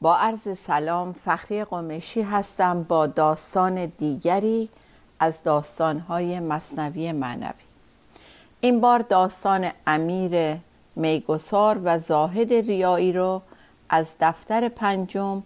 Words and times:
با 0.00 0.16
عرض 0.16 0.58
سلام 0.58 1.12
فخری 1.12 1.64
قمشی 1.64 2.22
هستم 2.22 2.82
با 2.82 3.06
داستان 3.06 3.86
دیگری 3.86 4.68
از 5.20 5.42
داستانهای 5.42 6.40
مصنوی 6.40 7.12
معنوی. 7.12 7.64
این 8.60 8.80
بار 8.80 8.98
داستان 8.98 9.70
امیر 9.86 10.56
میگسار 10.96 11.80
و 11.84 11.98
زاهد 11.98 12.52
ریایی 12.52 13.12
رو 13.12 13.42
از 13.88 14.16
دفتر 14.20 14.68
پنجم 14.68 15.42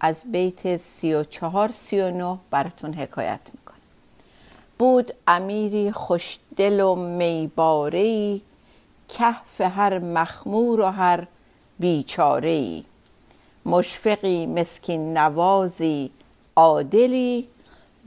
از 0.00 0.24
بیت 0.32 0.76
سی 0.76 1.14
و 1.14 1.24
چهار 1.24 1.70
سی 1.70 2.00
و 2.00 2.10
نه 2.10 2.38
براتون 2.50 2.94
حکایت 2.94 3.40
می‌کنم. 3.54 3.78
بود 4.78 5.12
امیری 5.28 5.92
خوشدل 5.92 6.80
و 6.80 6.94
میبارهی 6.94 8.42
کهف 9.08 9.60
هر 9.60 9.98
مخمور 9.98 10.80
و 10.80 10.86
هر 10.86 11.26
بیچارهی 11.78 12.84
مشفقی 13.68 14.46
مسکین 14.46 15.18
نوازی 15.18 16.10
عادلی 16.56 17.48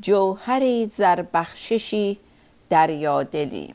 جوهری 0.02 0.85
زربخششی 0.85 2.17
دریادلی. 2.69 3.73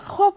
خب 0.00 0.32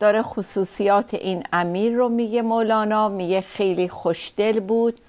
داره 0.00 0.22
خصوصیات 0.22 1.14
این 1.14 1.44
امیر 1.52 1.92
رو 1.92 2.08
میگه 2.08 2.42
مولانا 2.42 3.08
میگه 3.08 3.40
خیلی 3.40 3.88
خوشدل 3.88 4.60
بود 4.60 5.00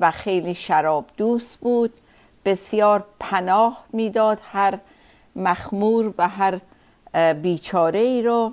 و 0.00 0.10
خیلی 0.10 0.54
شراب 0.54 1.04
دوست 1.16 1.58
بود. 1.60 1.92
بسیار 2.44 3.04
پناه 3.20 3.84
می‌داد 3.92 4.38
هر 4.52 4.78
مخمور 5.36 6.14
و 6.18 6.28
هر 6.28 6.60
بیچاره 7.32 7.98
ای 7.98 8.22
رو 8.22 8.52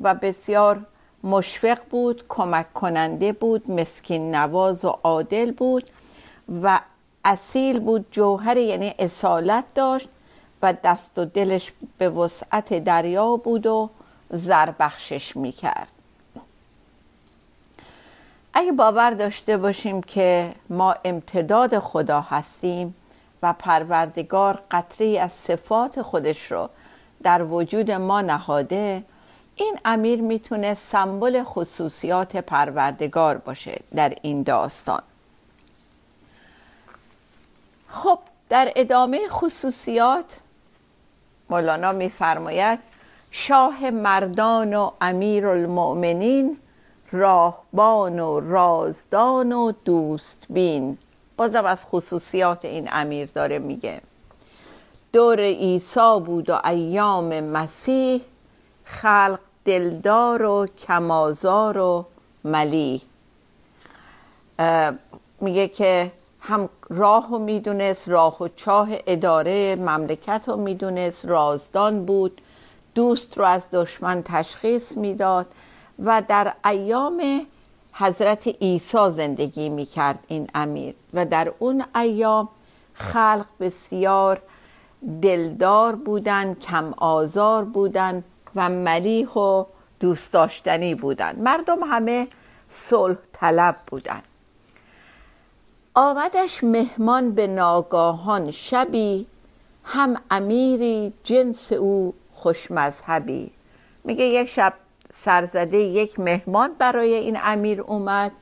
و 0.00 0.14
بسیار 0.14 0.86
مشفق 1.22 1.78
بود 1.90 2.24
کمک 2.28 2.72
کننده 2.72 3.32
بود 3.32 3.70
مسکین 3.70 4.34
نواز 4.34 4.84
و 4.84 4.88
عادل 4.88 5.52
بود 5.52 5.90
و 6.62 6.80
اصیل 7.24 7.80
بود 7.80 8.06
جوهر 8.10 8.56
یعنی 8.56 8.94
اصالت 8.98 9.64
داشت 9.74 10.08
و 10.62 10.74
دست 10.84 11.18
و 11.18 11.24
دلش 11.24 11.72
به 11.98 12.10
وسعت 12.10 12.84
دریا 12.84 13.36
بود 13.36 13.66
و 13.66 13.90
زربخشش 14.30 15.36
می‌کرد. 15.36 15.88
اگه 18.54 18.72
باور 18.72 19.10
داشته 19.10 19.56
باشیم 19.56 20.00
که 20.00 20.54
ما 20.70 20.94
امتداد 21.04 21.78
خدا 21.78 22.20
هستیم 22.20 22.94
و 23.42 23.52
پروردگار 23.52 24.62
قطری 24.70 25.18
از 25.18 25.32
صفات 25.32 26.02
خودش 26.02 26.52
رو 26.52 26.68
در 27.22 27.42
وجود 27.42 27.90
ما 27.90 28.20
نهاده 28.20 29.04
این 29.58 29.78
امیر 29.84 30.20
می‌تونه 30.20 30.74
سمبل 30.74 31.42
خصوصیات 31.44 32.36
پروردگار 32.36 33.38
باشه 33.38 33.80
در 33.94 34.14
این 34.22 34.42
داستان. 34.42 35.02
خب 37.88 38.18
در 38.48 38.72
ادامه 38.76 39.28
خصوصیات 39.28 40.40
مولانا 41.50 41.92
میفرماید 41.92 42.78
شاه 43.30 43.90
مردان 43.90 44.74
و 44.74 44.90
امیر 45.00 45.46
المؤمنین 45.46 46.58
راهبان 47.12 48.18
و 48.18 48.40
رازدان 48.40 49.52
و 49.52 49.72
دوست 49.84 50.46
بین 50.50 50.98
بازم 51.36 51.64
از 51.64 51.86
خصوصیات 51.86 52.64
این 52.64 52.88
امیر 52.92 53.26
داره 53.26 53.58
میگه. 53.58 54.00
دور 55.12 55.40
عیسی 55.40 56.20
بود 56.26 56.50
و 56.50 56.60
ایام 56.64 57.40
مسیح 57.40 58.24
خلق 58.84 59.40
دلدار 59.68 60.42
و 60.42 60.66
کمازار 60.66 61.78
و 61.78 62.06
ملی. 62.44 63.02
میگه 65.40 65.68
که 65.68 66.12
هم 66.40 66.68
راه 66.88 67.28
رو 67.30 67.38
می‌دونست 67.38 68.08
راه 68.08 68.42
و 68.42 68.48
چاه 68.56 68.88
اداره 69.06 69.76
مملکت 69.76 70.44
رو 70.48 70.56
می‌دونست 70.56 71.26
رازدان 71.26 72.04
بود 72.04 72.40
دوست 72.94 73.38
رو 73.38 73.44
از 73.44 73.66
دشمن 73.72 74.22
تشخیص 74.24 74.96
می‌داد 74.96 75.46
و 76.04 76.22
در 76.28 76.52
ایام 76.64 77.46
حضرت 77.92 78.48
عیسی 78.48 79.10
زندگی 79.10 79.68
می‌کرد 79.68 80.18
این 80.28 80.50
امیر 80.54 80.94
و 81.14 81.26
در 81.26 81.52
اون 81.58 81.84
ایام 81.94 82.48
خلق 82.94 83.46
بسیار 83.60 84.42
دلدار 85.22 85.96
بودن 85.96 86.54
کم 86.54 86.94
آزار 86.96 87.64
بودن. 87.64 88.24
و 88.58 88.68
ملیح 88.68 89.28
و 89.28 89.64
دوست 90.00 90.32
داشتنی 90.32 90.94
بودن. 90.94 91.36
مردم 91.36 91.82
همه 91.82 92.28
صلح 92.68 93.16
طلب 93.32 93.76
بودن. 93.86 94.22
آمدش 95.94 96.64
مهمان 96.64 97.30
به 97.30 97.46
ناگاهان. 97.46 98.50
شبی 98.50 99.26
هم 99.84 100.16
امیری 100.30 101.12
جنس 101.24 101.72
او 101.72 102.14
خوش 102.32 102.70
مذهبی. 102.70 103.50
میگه 104.04 104.24
یک 104.24 104.48
شب 104.48 104.72
سرزده 105.12 105.78
یک 105.78 106.20
مهمان 106.20 106.74
برای 106.78 107.14
این 107.14 107.38
امیر 107.42 107.80
اومد 107.80 108.32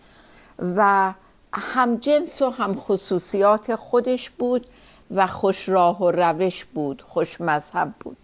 و 0.76 1.12
هم 1.52 1.96
جنس 1.96 2.42
و 2.42 2.50
هم 2.50 2.74
خصوصیات 2.74 3.74
خودش 3.74 4.30
بود 4.30 4.66
و 5.10 5.26
خوش 5.26 5.68
راه 5.68 6.02
و 6.02 6.10
روش 6.10 6.64
بود 6.64 7.02
خوش 7.02 7.40
مذهب 7.40 7.94
بود. 8.00 8.16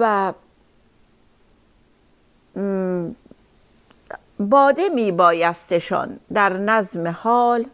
و 0.00 0.32
باده 4.40 4.88
می 4.88 5.12
بایستشان 5.12 6.20
در 6.32 6.52
نظم 6.52 7.08
حال. 7.08 7.64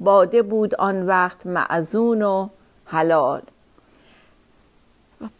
باده 0.00 0.42
بود 0.42 0.74
آن 0.74 1.06
وقت 1.06 1.46
معزون 1.46 2.22
و 2.22 2.48
حلال. 2.84 3.42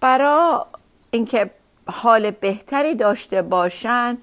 برا 0.01 0.67
اینکه 1.11 1.51
حال 1.87 2.31
بهتری 2.31 2.95
داشته 2.95 3.43
باشند 3.43 4.19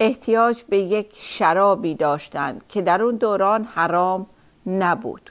احتیاج 0.00 0.62
به 0.62 0.78
یک 0.78 1.14
شرابی 1.18 1.94
داشتند 1.94 2.64
که 2.68 2.82
در 2.82 3.02
اون 3.02 3.16
دوران 3.16 3.64
حرام 3.64 4.26
نبود. 4.66 5.30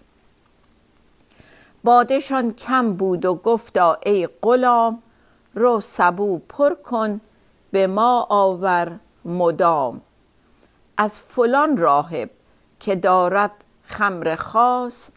بادشان 1.84 2.54
کم 2.54 2.94
بود 2.94 3.26
و 3.26 3.36
گفتا 3.36 3.98
ای 4.06 4.30
غلام 4.42 5.04
رو 5.54 5.82
سبو 5.82 6.40
پر 6.40 6.74
کن 6.74 7.22
به 7.72 7.88
ما 7.88 8.28
آور 8.30 9.00
مدام. 9.26 10.02
از 10.98 11.20
فلان 11.20 11.78
راهب 11.78 12.30
که 12.80 12.96
دارد 12.96 13.52
خمر 13.84 14.36
خاص 14.36 15.10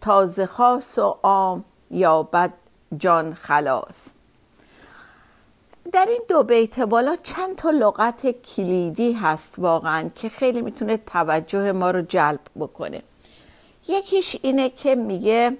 تازه 0.00 0.46
خاص 0.46 0.98
و 0.98 1.18
عام 1.22 1.64
یابد 1.90 2.52
جان 2.98 3.34
خلاص. 3.34 4.08
در 5.92 6.06
این 6.06 6.22
دو 6.28 6.42
بیت 6.42 6.80
بالا 6.80 7.16
چند 7.22 7.56
تا 7.56 7.70
لغت 7.70 8.26
کلیدی 8.26 9.12
هست 9.12 9.54
واقعا 9.58 10.10
که 10.14 10.28
خیلی 10.28 10.62
می‌تونه 10.62 10.96
توجه 10.96 11.72
ما 11.72 11.90
رو 11.90 12.02
جلب 12.02 12.40
بکنه. 12.58 13.02
یکیش 13.88 14.36
اینه 14.42 14.70
که 14.70 14.94
میگه 14.94 15.56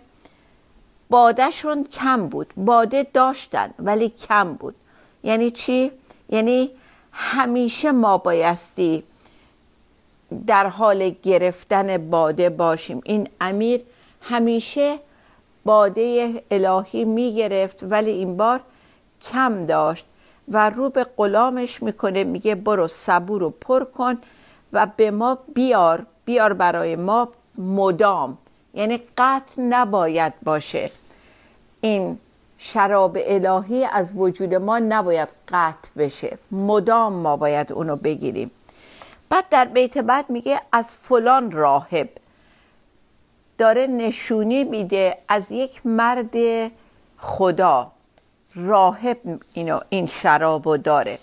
بادهشون 1.11 1.85
کم 1.85 2.29
بود. 2.29 2.53
باده 2.57 3.07
داشتن 3.15 3.71
ولی 3.79 4.09
کم 4.09 4.53
بود. 4.53 4.75
یعنی 5.23 5.51
چی؟ 5.51 5.93
یعنی 6.29 6.71
همیشه 7.13 7.93
ما 7.93 8.19
بایستی 8.19 9.05
در 10.47 10.67
حال 10.67 11.09
گرفتن 11.23 12.11
باده 12.11 12.51
باشیم. 12.51 13.01
این 13.05 13.29
امیر 13.41 13.81
همیشه 14.21 14.99
باده 15.65 16.43
الهی 16.51 17.05
می‌گرفت 17.05 17.83
ولی 17.83 18.11
این 18.11 18.37
بار 18.37 18.61
کم 19.23 19.67
داشت 19.67 20.07
و 20.49 20.71
رو 20.71 20.91
به 20.91 21.07
غلامش 21.17 21.83
می‌کنه 21.83 22.25
میگه 22.25 22.55
برو 22.55 22.89
صبور 22.89 23.41
رو 23.41 23.51
پر 23.51 23.85
کن 23.85 24.19
و 24.73 24.87
به 24.97 25.11
ما 25.11 25.39
بیار 25.55 26.07
بیار 26.25 26.53
برای 26.53 26.97
ما 26.97 27.29
مدام. 27.59 28.39
یعنی 28.75 29.03
قطع 29.19 29.63
نباید 29.63 30.33
باشه. 30.43 30.91
این 31.81 32.19
شراب 32.59 33.19
الهی 33.21 33.85
از 33.85 34.13
وجود 34.17 34.55
ما 34.55 34.79
نباید 34.79 35.29
قطع 35.49 35.91
بشه. 35.97 36.39
مدام 36.51 37.13
ما 37.13 37.37
باید 37.37 37.73
اونو 37.73 37.97
بگیریم. 37.97 38.51
بعد 39.29 39.45
در 39.51 39.65
بیت 39.65 39.99
بعد 39.99 40.31
میگه 40.31 40.61
از 40.73 40.91
فلان 40.91 41.51
راهب. 41.51 42.09
داره 43.59 43.87
نشونی 43.87 44.65
میده 44.65 45.19
از 45.29 45.53
یک 45.53 45.87
مرد 45.87 46.35
خدا. 47.19 47.93
راهب 48.55 49.19
اینو 49.53 49.81
این 49.89 50.07
شرابو 50.07 50.77
داره. 50.77 51.19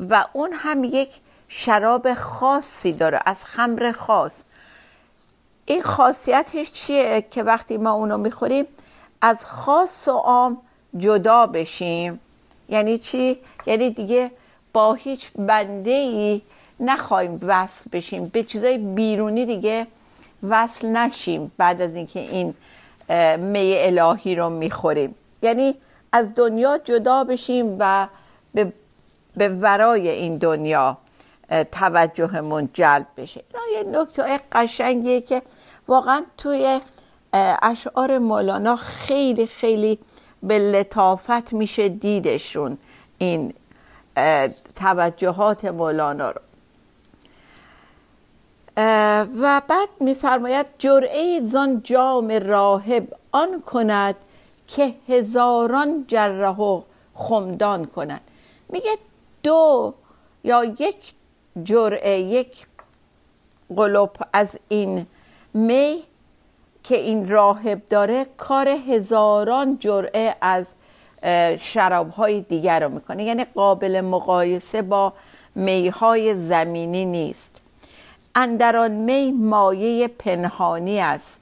و 0.00 0.24
اون 0.32 0.52
هم 0.52 0.84
یک 0.84 1.20
شراب 1.48 2.14
خاصی 2.14 2.92
داره 2.92 3.20
از 3.26 3.44
خمر 3.44 3.92
خاص. 3.92 4.34
این 5.68 5.82
خاصیتش 5.82 6.72
چیه 6.72 7.24
که 7.30 7.42
وقتی 7.42 7.76
ما 7.76 7.92
اونو 7.92 8.18
می‌خوریم؟ 8.18 8.66
از 9.20 9.44
خاص 9.44 10.08
و 10.08 10.12
عام 10.12 10.58
جدا 10.96 11.46
بشیم. 11.46 12.20
یعنی 12.68 12.98
چی؟ 12.98 13.38
یعنی 13.66 13.90
دیگه 13.90 14.30
با 14.72 14.94
هیچ 14.94 15.30
بنده 15.38 15.90
ای 15.90 16.42
نخواهیم 16.80 17.40
وصل 17.42 17.84
بشیم. 17.92 18.26
به 18.26 18.42
چیزای 18.42 18.78
بیرونی 18.78 19.46
دیگه 19.46 19.86
وصل 20.42 20.86
نشیم 20.86 21.52
بعد 21.58 21.82
از 21.82 21.94
اینکه 21.94 22.20
این 22.20 22.54
می 23.38 23.74
الهی 23.76 24.34
رو 24.34 24.50
می‌خوریم. 24.50 25.14
یعنی 25.42 25.74
از 26.12 26.34
دنیا 26.34 26.78
جدا 26.78 27.24
بشیم 27.24 27.76
و 27.78 28.08
به, 28.54 28.72
به 29.36 29.48
ورای 29.48 30.08
این 30.08 30.38
دنیا. 30.38 30.96
توجهمون 31.72 32.68
جلب 32.74 33.06
بشه. 33.16 33.44
اینا 33.48 33.82
یه 33.92 34.00
نکته 34.00 34.40
قشنگیه 34.52 35.20
که 35.20 35.42
واقعا 35.88 36.22
توی 36.36 36.80
اشعار 37.62 38.18
مولانا 38.18 38.76
خیلی 38.76 39.46
خیلی 39.46 39.98
به 40.42 40.58
لطافت 40.58 41.52
میشه 41.52 41.88
دیدشون 41.88 42.78
این 43.18 43.54
توجهات 44.76 45.64
مولانا 45.64 46.30
رو. 46.30 46.40
و 49.40 49.62
بعد 49.68 49.88
میفرماید 50.00 50.66
جرعه 50.78 51.40
زان 51.40 51.82
جام 51.82 52.30
راهب 52.30 53.14
آن 53.32 53.60
کند 53.60 54.14
که 54.68 54.94
هزاران 55.08 56.04
جره 56.08 56.82
خمدان 57.14 57.84
کند. 57.84 58.20
میگه 58.68 58.90
دو 59.42 59.94
یا 60.44 60.64
یک 60.64 61.12
جرعه 61.62 62.20
یک 62.20 62.66
قلوب 63.76 64.10
از 64.32 64.58
این 64.68 65.06
می 65.54 66.02
که 66.82 66.96
این 66.96 67.28
راهب 67.28 67.86
داره 67.86 68.26
کار 68.36 68.68
هزاران 68.68 69.78
جرعه 69.78 70.36
از 70.40 70.74
شراب 71.58 72.10
های 72.10 72.40
دیگر 72.40 72.80
رو 72.80 72.88
می‌کنه. 72.88 73.24
یعنی 73.24 73.44
قابل 73.44 74.00
مقایسه 74.00 74.82
با 74.82 75.12
میهای 75.54 76.36
زمینی 76.36 77.04
نیست. 77.04 77.56
اندران 78.34 78.90
می 78.90 79.32
مایه 79.32 80.08
پنهانی 80.08 81.00
است 81.00 81.40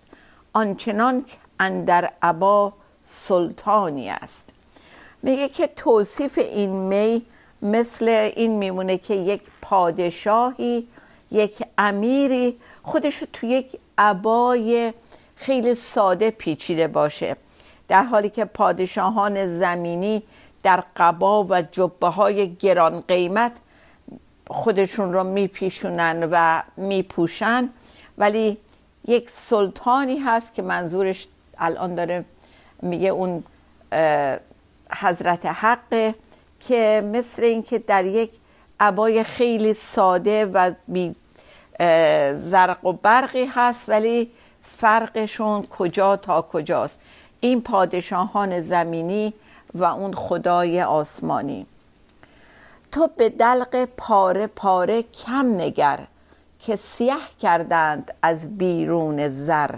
آنچنان 0.52 1.24
اندر 1.60 2.12
عبا 2.22 2.72
سلطانی 3.02 4.10
است. 4.10 4.48
میگه 5.22 5.48
که 5.48 5.66
توصیف 5.66 6.38
این 6.38 6.70
می 6.70 7.26
مثل 7.62 8.08
این 8.36 8.58
میمونه 8.58 8.98
که 8.98 9.14
یک 9.14 9.40
پادشاهی 9.62 10.88
یک 11.30 11.62
امیری 11.78 12.56
خودش 12.82 13.24
تو 13.32 13.46
یک 13.46 13.78
عبای 13.98 14.92
خیلی 15.36 15.74
ساده 15.74 16.30
پیچیده 16.30 16.88
باشه. 16.88 17.36
در 17.88 18.02
حالی 18.02 18.30
که 18.30 18.44
پادشاهان 18.44 19.58
زمینی 19.58 20.22
در 20.62 20.84
قبا 20.96 21.44
و 21.44 21.62
جبه 21.62 22.08
های 22.08 22.54
گران 22.54 23.00
قیمت 23.00 23.52
خودشون 24.48 25.12
رو 25.12 25.24
میپیشونن 25.24 26.28
و 26.32 26.62
میپوشن. 26.76 27.68
ولی 28.18 28.58
یک 29.08 29.30
سلطانی 29.30 30.18
هست 30.18 30.54
که 30.54 30.62
منظورش 30.62 31.28
الان 31.58 31.94
داره 31.94 32.24
میگه 32.82 33.08
اون 33.08 33.44
حضرت 34.90 35.46
حقه. 35.46 36.14
که 36.60 37.10
مثل 37.12 37.42
اینکه 37.42 37.78
در 37.78 38.04
یک 38.04 38.30
عبای 38.80 39.24
خیلی 39.24 39.72
ساده 39.72 40.46
و 40.46 40.72
بی 40.88 41.14
زرق 42.38 42.84
و 42.84 42.92
برقی 42.92 43.44
هست 43.44 43.88
ولی 43.88 44.30
فرقشون 44.62 45.62
کجا 45.62 46.16
تا 46.16 46.42
کجاست. 46.42 46.98
این 47.40 47.60
پادشاهان 47.62 48.60
زمینی 48.60 49.34
و 49.74 49.84
اون 49.84 50.14
خدای 50.14 50.82
آسمانی. 50.82 51.66
تو 52.92 53.08
به 53.16 53.28
دلق 53.28 53.88
پاره 53.96 54.46
پاره 54.46 55.02
کم 55.02 55.54
نگر 55.54 55.98
که 56.60 56.76
سیه 56.76 57.14
کردند 57.40 58.14
از 58.22 58.58
بیرون 58.58 59.28
زر. 59.28 59.74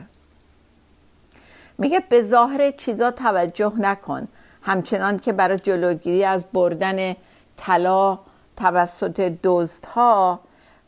میگه 1.79 2.01
به 2.01 2.23
ظاهر 2.23 2.71
چیزا 2.71 3.11
توجه 3.11 3.73
نکن. 3.79 4.29
همچنان 4.69 5.19
که 5.19 5.33
برای 5.33 5.59
جلوگیری 5.59 6.25
از 6.25 6.45
بردن 6.53 7.15
طلا 7.57 8.19
توسط 8.57 9.33
دزدها 9.43 10.41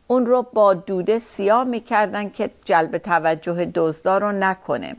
اون 0.07 0.27
رو 0.27 0.43
با 0.43 0.75
دوده 0.75 1.19
سیاه 1.19 1.65
می‌کردن 1.65 2.31
که 2.31 2.51
جلب 2.65 2.99
توجه 2.99 3.65
دزدا 3.65 4.19
رو 4.19 4.33
نکنه. 4.33 4.97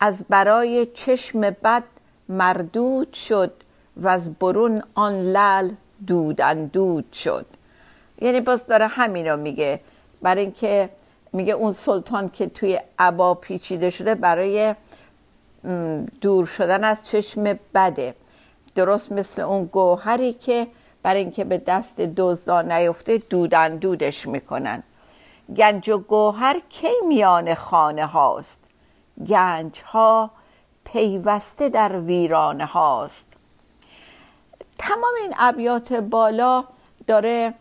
از 0.00 0.24
برای 0.28 0.86
چشم 0.86 1.40
بد 1.40 1.82
مردود 2.28 3.12
شد 3.12 3.52
و 3.96 4.08
از 4.08 4.34
برون 4.34 4.82
آن 4.94 5.12
لل 5.12 5.70
دود 6.06 6.40
اندود 6.40 7.12
شد. 7.12 7.46
یعنی 8.20 8.40
باز 8.40 8.66
داره 8.66 8.86
همین 8.86 9.26
رو 9.26 9.36
میگه. 9.36 9.80
برای 10.22 10.42
اینکه 10.42 10.88
میگه 11.32 11.52
اون 11.52 11.72
سلطان 11.72 12.28
که 12.28 12.46
توی 12.46 12.80
عبا 12.98 13.34
پیچیده 13.34 13.90
شده 13.90 14.14
برای 14.14 14.74
دور 16.20 16.46
شدن 16.46 16.84
از 16.84 17.06
چشم 17.06 17.58
بده. 17.74 18.14
درست 18.74 19.12
مثل 19.12 19.42
اون 19.42 19.64
گوهری 19.64 20.32
که 20.32 20.66
برای 21.02 21.20
اینکه 21.20 21.44
به 21.44 21.58
دست 21.58 22.00
دزدان 22.00 22.72
نیفته 22.72 23.18
دودن 23.18 23.76
دودش 23.76 24.26
می‌کنن. 24.26 24.82
گنج 25.56 25.88
و 25.88 25.98
گوهر 25.98 26.60
کی 26.68 26.92
میان 27.08 27.54
خانه 27.54 28.06
هاست؟ 28.06 28.60
گنج 29.26 29.82
ها 29.82 30.30
پیوسته 30.84 31.68
در 31.68 32.00
ویرانه 32.00 32.66
هاست. 32.66 33.26
تمام 34.78 35.14
این 35.22 35.34
ابیات 35.38 35.92
بالا 35.92 36.64
داره 37.06 37.54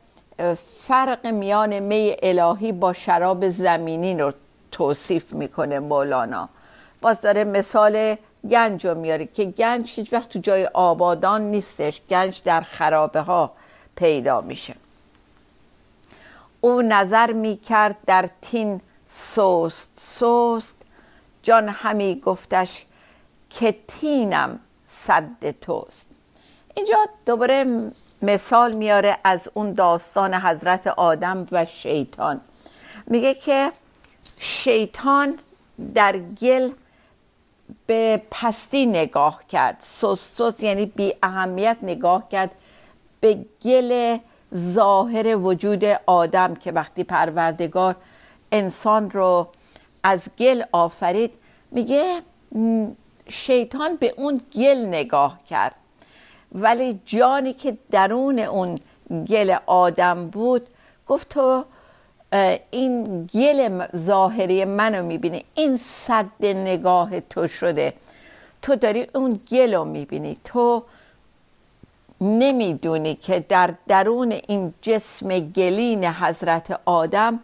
فرق 0.79 1.27
میان 1.27 1.79
می 1.79 2.15
الهی 2.23 2.71
با 2.71 2.93
شراب 2.93 3.49
زمینی 3.49 4.15
رو 4.17 4.33
توصیف 4.71 5.33
می‌کنه 5.33 5.79
مولانا. 5.79 6.49
باز 7.01 7.21
داره 7.21 7.43
مثال 7.43 8.15
گنج 8.49 8.87
رو 8.87 8.95
میاره 8.95 9.25
که 9.25 9.45
گنج 9.45 9.91
هیچ 9.95 10.13
وقت 10.13 10.29
تو 10.29 10.39
جای 10.39 10.65
آبادان 10.65 11.41
نیستش. 11.41 12.01
گنج 12.09 12.41
در 12.43 12.61
خرابه 12.61 13.21
ها 13.21 13.51
پیدا 13.95 14.41
میشه. 14.41 14.75
او 16.61 16.81
نظر 16.81 17.31
می‌کرد 17.31 17.95
در 18.05 18.29
تین 18.41 18.81
سوست 19.07 19.89
سوست 19.97 20.77
جان 21.43 21.69
همی 21.69 22.21
گفتش 22.25 22.85
که 23.49 23.75
تینم 23.87 24.59
صد 24.85 25.51
توست. 25.61 26.07
اینجا 26.75 26.95
دوباره 27.25 27.91
مثال 28.21 28.75
میاره 28.75 29.17
از 29.23 29.49
اون 29.53 29.73
داستان 29.73 30.33
حضرت 30.33 30.87
آدم 30.87 31.45
و 31.51 31.65
شیطان. 31.65 32.41
میگه 33.07 33.33
که 33.33 33.71
شیطان 34.39 35.39
در 35.95 36.17
گل 36.17 36.69
به 37.85 38.21
پستی 38.31 38.85
نگاه 38.85 39.47
کرد. 39.47 39.75
سست 39.79 40.63
یعنی 40.63 40.85
بی 40.85 41.13
اهمیت 41.23 41.77
نگاه 41.81 42.29
کرد 42.29 42.51
به 43.19 43.45
گل 43.61 44.17
ظاهر 44.55 45.37
وجود 45.37 45.83
آدم 46.05 46.55
که 46.55 46.71
وقتی 46.71 47.03
پروردگار 47.03 47.95
انسان 48.51 49.11
رو 49.11 49.47
از 50.03 50.29
گل 50.39 50.63
آفرید 50.71 51.35
میگه 51.71 52.21
شیطان 53.29 53.95
به 53.95 54.13
اون 54.17 54.41
گل 54.55 54.85
نگاه 54.85 55.39
کرد. 55.49 55.75
ولی 56.51 56.99
جانی 57.05 57.53
که 57.53 57.77
درون 57.91 58.39
اون 58.39 58.79
گل 59.27 59.55
آدم 59.65 60.27
بود 60.27 60.67
گفت 61.07 61.29
تو 61.29 61.65
این 62.71 63.25
گل 63.25 63.85
ظاهری 63.95 64.65
منو 64.65 65.05
می‌بینی 65.05 65.43
این 65.53 65.77
صد 65.77 66.25
نگاه 66.41 67.19
تو 67.19 67.47
شده. 67.47 67.93
تو 68.61 68.75
داری 68.75 69.07
اون 69.15 69.39
گل 69.51 69.73
رو 69.73 69.85
می‌بینی. 69.85 70.37
تو 70.43 70.83
نمی‌دونی 72.21 73.15
که 73.15 73.39
در 73.39 73.73
درون 73.87 74.31
این 74.31 74.73
جسم 74.81 75.39
گلین 75.39 76.05
حضرت 76.05 76.79
آدم 76.85 77.39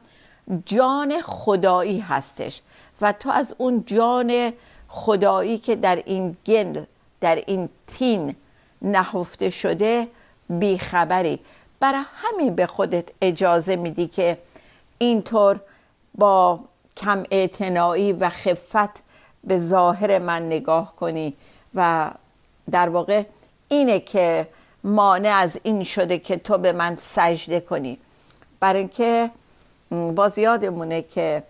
جان 0.66 1.22
خدایی 1.22 2.00
هستش 2.00 2.62
و 3.02 3.12
تو 3.12 3.30
از 3.30 3.56
اون 3.58 3.84
جان 3.86 4.54
خدایی 4.88 5.58
که 5.58 5.76
در 5.76 5.96
این 6.06 6.38
گل 6.46 6.84
در 7.22 7.36
این 7.36 7.70
تین 7.88 8.36
نهفته 8.82 9.50
شده 9.50 10.08
بیخبری. 10.50 11.40
برای 11.80 12.04
همین 12.14 12.56
به 12.56 12.68
خودت 12.68 13.06
اجازه 13.22 13.76
میدی 13.76 14.08
که 14.08 14.38
اینطور 14.98 15.60
با 16.16 16.60
کم 16.98 17.24
اعتنایی 17.32 18.14
و 18.14 18.30
خفت 18.30 19.04
به 19.44 19.60
ظاهر 19.60 20.20
من 20.20 20.46
نگاه 20.46 20.96
کنی 20.96 21.34
و 21.76 22.12
در 22.72 22.90
واقع 22.90 23.24
اینه 23.68 24.00
که 24.00 24.48
مانع 24.84 25.30
از 25.30 25.60
این 25.64 25.84
شده 25.84 26.18
که 26.18 26.38
تو 26.38 26.58
به 26.58 26.72
من 26.72 26.96
سجده 26.96 27.60
کنی. 27.60 27.98
برای 28.60 28.80
اینکه 28.80 29.32
باز 30.16 30.38
یادمونه 30.38 31.02
که 31.02 31.44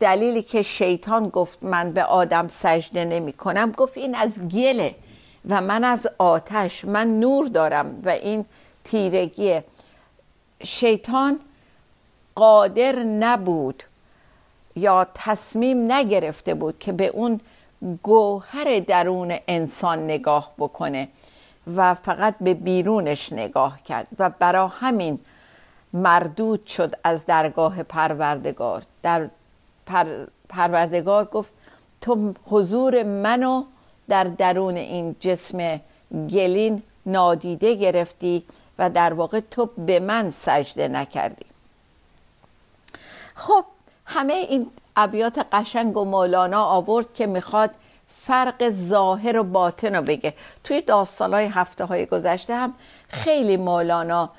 دلیلی 0.00 0.42
که 0.42 0.62
شیطان 0.62 1.28
گفت 1.28 1.62
من 1.62 1.92
به 1.92 2.04
آدم 2.04 2.48
سجده 2.48 3.04
نمی 3.04 3.32
کنم 3.32 3.72
گفت 3.72 3.96
این 3.96 4.14
از 4.14 4.38
گله 4.48 4.94
و 5.48 5.60
من 5.60 5.84
از 5.84 6.08
آتش 6.18 6.84
من 6.84 7.20
نور 7.20 7.48
دارم 7.48 8.02
و 8.04 8.08
این 8.08 8.44
تیرگیه. 8.84 9.64
شیطان 10.64 11.40
قادر 12.34 12.98
نبود 13.02 13.82
یا 14.76 15.06
تصمیم 15.14 15.92
نگرفته 15.92 16.54
بود 16.54 16.78
که 16.78 16.92
به 16.92 17.06
اون 17.06 17.40
گوهر 18.02 18.78
درون 18.86 19.34
انسان 19.48 20.04
نگاه 20.04 20.52
بکنه 20.58 21.08
و 21.76 21.94
فقط 21.94 22.34
به 22.40 22.54
بیرونش 22.54 23.32
نگاه 23.32 23.82
کرد 23.82 24.08
و 24.18 24.30
برا 24.30 24.68
همین 24.68 25.18
مردود 25.92 26.66
شد 26.66 26.94
از 27.04 27.26
درگاه 27.26 27.82
پروردگار. 27.82 28.82
در 29.02 29.28
پروردگار 30.48 31.24
گفت 31.24 31.52
تو 32.00 32.34
حضور 32.44 33.02
منو 33.02 33.64
در 34.08 34.24
درون 34.24 34.76
این 34.76 35.16
جسم 35.20 35.80
گلین 36.30 36.82
نادیده 37.06 37.74
گرفتی 37.74 38.44
و 38.78 38.90
در 38.90 39.12
واقع 39.12 39.40
تو 39.40 39.66
به 39.66 40.00
من 40.00 40.30
سجده 40.30 40.88
نکردی. 40.88 41.51
خب 43.34 43.64
همه 44.06 44.32
این 44.32 44.70
ابیات 44.96 45.46
قشنگ 45.52 45.96
و 45.96 46.04
مولانا 46.04 46.64
آورد 46.64 47.14
که 47.14 47.26
می‌خواد 47.26 47.70
فرق 48.08 48.70
ظاهر 48.70 49.38
و 49.38 49.42
باطن 49.42 49.94
رو 49.94 50.02
بگه. 50.02 50.34
توی 50.64 50.82
های 51.20 51.46
هفته 51.46 51.84
های 51.84 52.06
گذشته 52.06 52.54
هم 52.54 52.74
خیلی 53.08 53.56
مولانا 53.56 54.30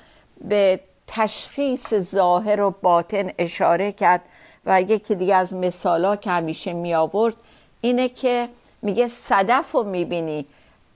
به 0.48 0.80
تشخیص 1.06 1.94
ظاهر 1.94 2.60
و 2.60 2.74
باطن 2.82 3.30
اشاره 3.38 3.92
کرد 3.92 4.20
و 4.66 4.82
یکی 4.82 5.14
دیگه 5.14 5.34
از 5.34 5.54
مثالا 5.54 6.16
که 6.16 6.30
همیشه 6.30 6.72
می 6.72 6.94
آورد 6.94 7.36
اینه 7.80 8.08
که 8.08 8.48
میگه 8.82 9.08
صدف 9.08 9.72
رو 9.72 9.82
می‌بینی 9.82 10.46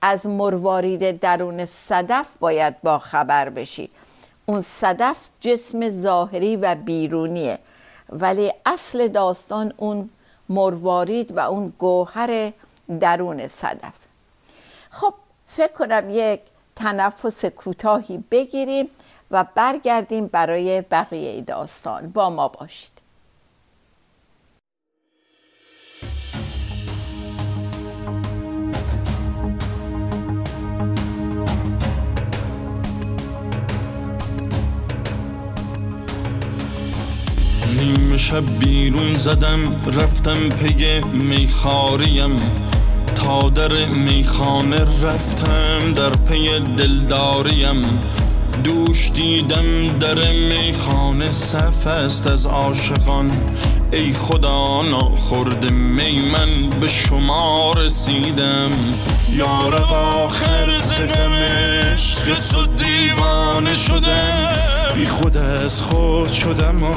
از 0.01 0.27
مروارید 0.27 1.19
درون 1.19 1.65
صدف 1.65 2.29
باید 2.39 2.81
با 2.81 2.99
خبر 2.99 3.49
بشی. 3.49 3.89
اون 4.45 4.61
صدف 4.61 5.17
جسم 5.41 5.89
ظاهری 5.89 6.55
و 6.55 6.75
بیرونیه. 6.75 7.59
ولی 8.11 8.53
اصل 8.65 9.07
داستان 9.07 9.73
اون 9.77 10.09
مروارید 10.49 11.37
و 11.37 11.39
اون 11.39 11.73
گوهر 11.77 12.51
درون 12.99 13.47
صدف. 13.47 13.93
خب 14.89 15.13
فکر 15.47 15.73
کنم 15.73 16.09
یک 16.09 16.41
تنفس 16.75 17.45
کوتاهی 17.45 18.23
بگیریم 18.31 18.89
و 19.31 19.45
برگردیم 19.55 20.27
برای 20.27 20.81
بقیه 20.81 21.41
داستان. 21.41 22.09
با 22.09 22.29
ما 22.29 22.47
باشید. 22.47 22.98
نیم 37.79 38.17
شب 38.17 38.59
بیرون 38.59 39.13
زدم 39.13 39.59
رفتم 39.85 40.49
پی 40.49 41.01
میخاریم. 41.13 42.35
تا 43.15 43.49
در 43.49 43.85
میخانه 43.85 45.03
رفتم 45.03 45.93
در 45.95 46.09
پی 46.09 46.59
دلداریم. 46.59 47.99
دوش 48.63 49.11
دیدم 49.11 49.87
در 49.87 50.31
میخانه 50.31 51.31
صف 51.31 51.87
است 51.87 52.27
از 52.27 52.45
عاشقان. 52.45 53.31
ای 53.91 54.13
خدا 54.13 54.81
ناخورد 54.81 55.71
می 55.71 56.19
من 56.19 56.79
به 56.81 56.87
شما 56.87 57.73
رسیدم. 57.77 58.71
یارب 59.31 59.93
آخر 59.93 60.79
زدم 60.79 61.33
عشق 61.33 62.39
تو 62.39 62.65
دیوانه 62.65 63.75
شدم. 63.75 64.78
بی 64.99 65.05
خود 65.05 65.37
از 65.37 65.81
خود 65.81 66.31
شدم 66.31 66.83
و 66.83 66.93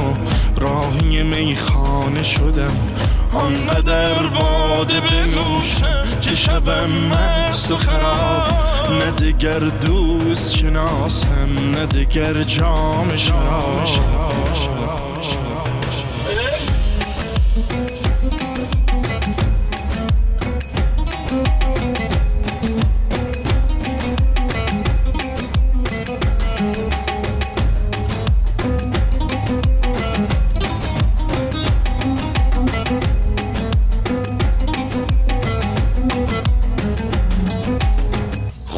راهی 0.61 1.23
میخانه 1.23 2.23
شدم. 2.23 2.75
آنقدر 3.33 4.23
باده 4.23 4.99
بنوشم 4.99 6.19
که 6.21 6.35
شبم 6.35 6.89
مست 7.11 7.71
و 7.71 7.75
خراب. 7.75 8.43
نه 8.99 9.11
دگر 9.11 9.59
دوست 9.59 10.55
شناسم 10.55 11.49
نه 11.75 11.85
دگر 11.85 12.43
جام 12.43 13.17
شراب. 13.17 14.72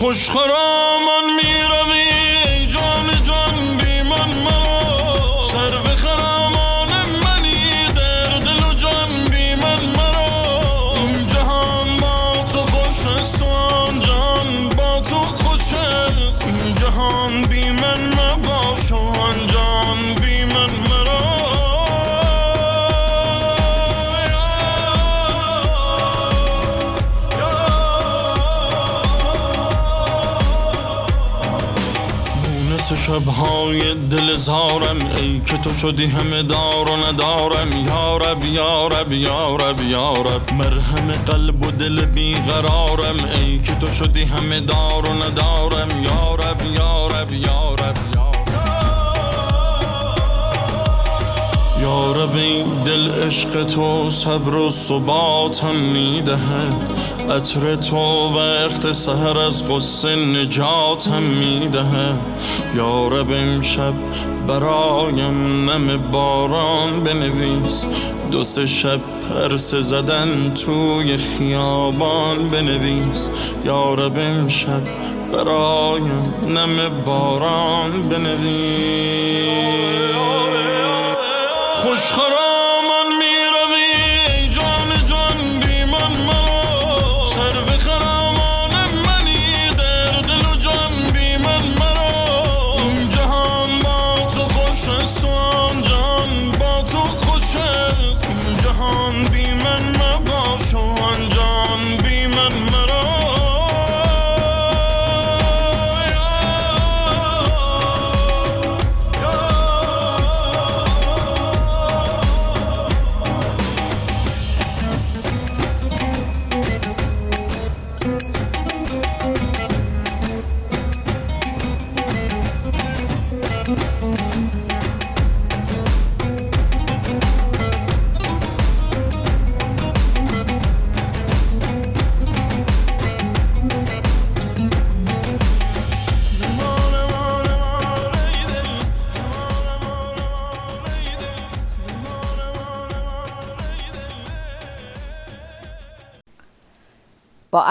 خوش 0.06 0.30
شبهای 33.36 33.94
دل 33.94 34.36
زارم 34.36 34.98
ای 35.18 35.40
که 35.40 35.58
تو 35.58 35.74
شدی 35.74 36.06
همه 36.06 36.44
دار 36.44 36.92
و 36.92 36.96
ندارم. 36.96 37.86
یارب 37.88 38.46
یارب 38.46 39.14
یارب 39.14 39.82
یارب 39.82 40.54
مرهم 40.54 41.12
قلب 41.12 41.66
و 41.66 41.72
دل 41.72 42.06
بیقرارم 42.06 43.16
ای 43.36 43.60
که 43.60 43.76
تو 43.76 43.92
شدی 43.92 44.24
همه 44.24 44.60
دار 44.60 45.06
و 45.06 45.14
ندارم. 45.14 46.04
یارب 46.04 46.58
یارب 46.78 47.32
یارب 47.32 47.96
یارب 51.82 52.36
این 52.36 52.84
دل 52.84 53.12
عشق 53.12 53.64
تو 53.64 54.10
صبر 54.10 54.56
و 54.56 54.72
ثباتم 54.72 55.76
می‌دهد. 55.76 57.05
عطر 57.30 57.76
تو 57.76 57.98
وقت 58.38 58.92
سهر 58.92 59.40
از 59.40 59.70
غصه 59.70 60.16
نجاتم 60.16 61.22
می‌دهه 61.22 62.14
یارب 62.76 63.32
امشب 63.32 63.94
برایم 64.48 65.70
نم 65.70 66.12
باران 66.12 67.04
بنویس. 67.04 67.86
دو 68.32 68.44
شب 68.66 69.00
پرسه 69.30 69.82
زدن 69.82 70.54
توی 70.54 71.18
خیابان 71.18 72.48
بنویس. 72.48 73.30
یارب 73.66 74.20
امشب 74.20 74.82
برایم 75.34 76.34
نم 76.48 77.04
باران 77.06 78.02
بنویس. 78.02 79.36
خوش 81.84 82.12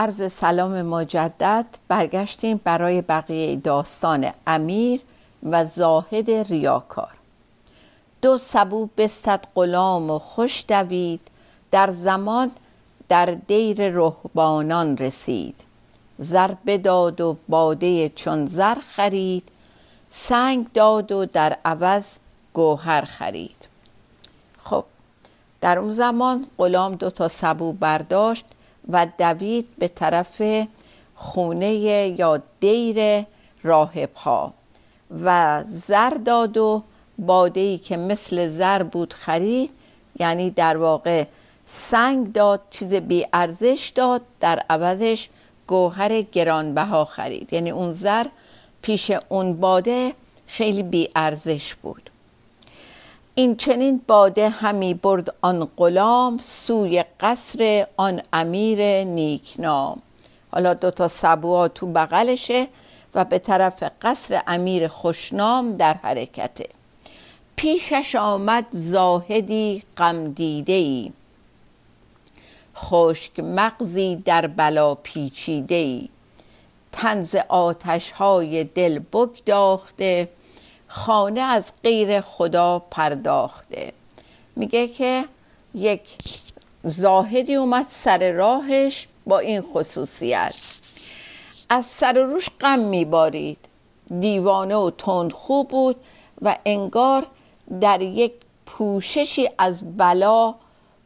عرض 0.04 0.32
سلام 0.32 0.82
مجدد 0.82 1.66
برگشتیم 1.88 2.60
برای 2.64 3.02
بقیه 3.02 3.56
داستان 3.56 4.30
امیر 4.46 5.00
و 5.42 5.64
زاهد 5.64 6.30
ریاکار. 6.30 7.10
دو 8.22 8.38
سبو 8.38 8.88
بستد 8.96 9.44
غلام 9.54 10.10
و 10.10 10.18
خوش 10.18 10.64
دوید 10.68 11.20
در 11.70 11.90
زمان 11.90 12.50
در 13.08 13.26
دیر 13.26 13.90
رهبانان 13.90 14.96
رسید. 14.96 15.60
زر 16.18 16.50
بداد 16.66 17.20
و 17.20 17.36
باده 17.48 18.08
چون 18.08 18.46
زر 18.46 18.74
خرید 18.74 19.48
سنگ 20.08 20.72
داد 20.72 21.12
و 21.12 21.26
در 21.26 21.56
عوض 21.64 22.16
گوهر 22.52 23.04
خرید. 23.04 23.68
خب 24.58 24.84
در 25.60 25.78
اون 25.78 25.90
زمان 25.90 26.46
غلام 26.58 26.94
دو 26.94 27.10
تا 27.10 27.28
سبو 27.28 27.72
برداشت 27.72 28.44
و 28.88 29.06
دوید 29.18 29.68
به 29.78 29.88
طرف 29.88 30.42
خونه 31.14 31.74
یا 32.20 32.42
دیر 32.60 33.26
راهب 33.62 34.14
ها 34.14 34.54
و 35.24 35.62
زر 35.66 36.10
داد 36.10 36.56
و 36.56 36.82
باده 37.18 37.60
ای 37.60 37.78
که 37.78 37.96
مثل 37.96 38.48
زر 38.48 38.82
بود 38.82 39.14
خرید 39.14 39.70
یعنی 40.18 40.50
در 40.50 40.76
واقع 40.76 41.24
سنگ 41.64 42.32
داد 42.32 42.60
چیز 42.70 42.94
بی 42.94 43.26
ارزش 43.32 43.92
داد 43.94 44.20
در 44.40 44.62
عوضش 44.70 45.28
گوهر 45.66 46.22
گرانبها 46.22 47.04
خرید. 47.04 47.52
یعنی 47.52 47.70
اون 47.70 47.92
زر 47.92 48.26
پیش 48.82 49.12
اون 49.28 49.52
باده 49.52 50.12
خیلی 50.46 50.82
بی 50.82 51.08
ارزش 51.16 51.74
بود. 51.74 52.10
این 53.36 53.56
چنین 53.56 54.00
باده 54.06 54.48
همی 54.48 54.94
برد 54.94 55.34
آن 55.42 55.68
غلام 55.76 56.38
سوی 56.38 57.04
قصر 57.20 57.86
آن 57.96 58.22
امیر 58.32 59.04
نیکنام. 59.04 60.02
حالا 60.52 60.74
دوتا 60.74 61.08
سبوها 61.08 61.68
تو 61.68 61.86
بغلشه 61.86 62.68
و 63.14 63.24
به 63.24 63.38
طرف 63.38 63.82
قصر 64.02 64.42
امیر 64.46 64.88
خوشنام 64.88 65.76
در 65.76 65.94
حرکته. 65.94 66.68
پیشش 67.56 68.14
آمد 68.14 68.66
زاهدی 68.70 69.82
غم 69.96 70.32
دیده 70.32 70.72
ای 70.72 71.12
خشک 72.76 73.40
مغزی 73.40 74.16
در 74.16 74.46
بلا 74.46 74.94
پیچیده 74.94 75.74
ای 75.74 76.08
تنز 76.92 77.36
آتش 77.48 78.10
های 78.10 78.64
دل 78.64 78.98
بگداخته 78.98 80.28
خانه 80.88 81.40
از 81.40 81.72
غیر 81.82 82.20
خدا 82.20 82.78
پرداخته. 82.90 83.92
میگه 84.56 84.88
که 84.88 85.24
یک 85.74 86.18
زاهدی 86.82 87.54
اومد 87.54 87.86
سر 87.88 88.32
راهش 88.32 89.08
با 89.26 89.38
این 89.38 89.62
خصوصیت. 89.62 90.54
از 91.68 91.86
سر 91.86 92.12
روش 92.12 92.48
غم 92.60 92.78
میبارید. 92.78 93.58
دیوانه 94.20 94.76
و 94.76 94.90
تندخو 94.98 95.64
بود 95.64 95.96
و 96.42 96.56
انگار 96.64 97.26
در 97.80 98.02
یک 98.02 98.32
پوششی 98.66 99.50
از 99.58 99.96
بلا 99.96 100.54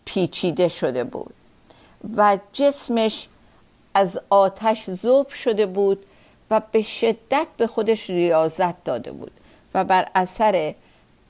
پیچیده 0.05 0.69
شده 0.69 1.05
بود 1.05 1.35
و 2.17 2.39
جسمش 2.53 3.29
از 3.95 4.21
آتش 4.31 4.91
زوب 4.91 5.29
شده 5.29 5.67
بود 5.67 6.07
و 6.51 6.63
به 6.73 6.83
شدت 6.83 7.47
به 7.57 7.67
خودش 7.67 8.11
ریاضت 8.11 8.85
داده 8.85 9.13
بود. 9.13 9.31
بر 9.85 10.09
اثر 10.15 10.75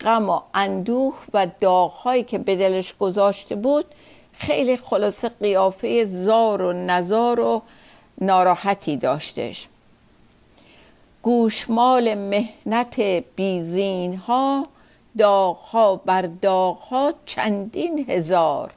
غم 0.01 0.31
و 0.31 0.41
اندوه 0.55 1.15
و 1.35 1.47
داغهایی 1.61 2.23
که 2.23 2.39
به 2.39 2.57
دلش 2.57 2.95
گذاشته 2.99 3.55
بود 3.55 3.85
خیلی 4.33 4.77
خلاصه 4.77 5.29
قیافه 5.29 6.05
زار 6.05 6.63
و 6.63 6.73
نزار 6.73 7.41
و 7.41 7.63
ناراحتی 8.21 8.97
داشتش. 8.97 9.69
گوشمال 11.23 12.15
مهنت 12.15 13.01
بیزین 13.37 14.17
ها 14.17 14.67
داغها 15.19 15.97
بر 15.97 16.23
داغها 16.23 17.13
چندین 17.27 18.11
هزار. 18.11 18.71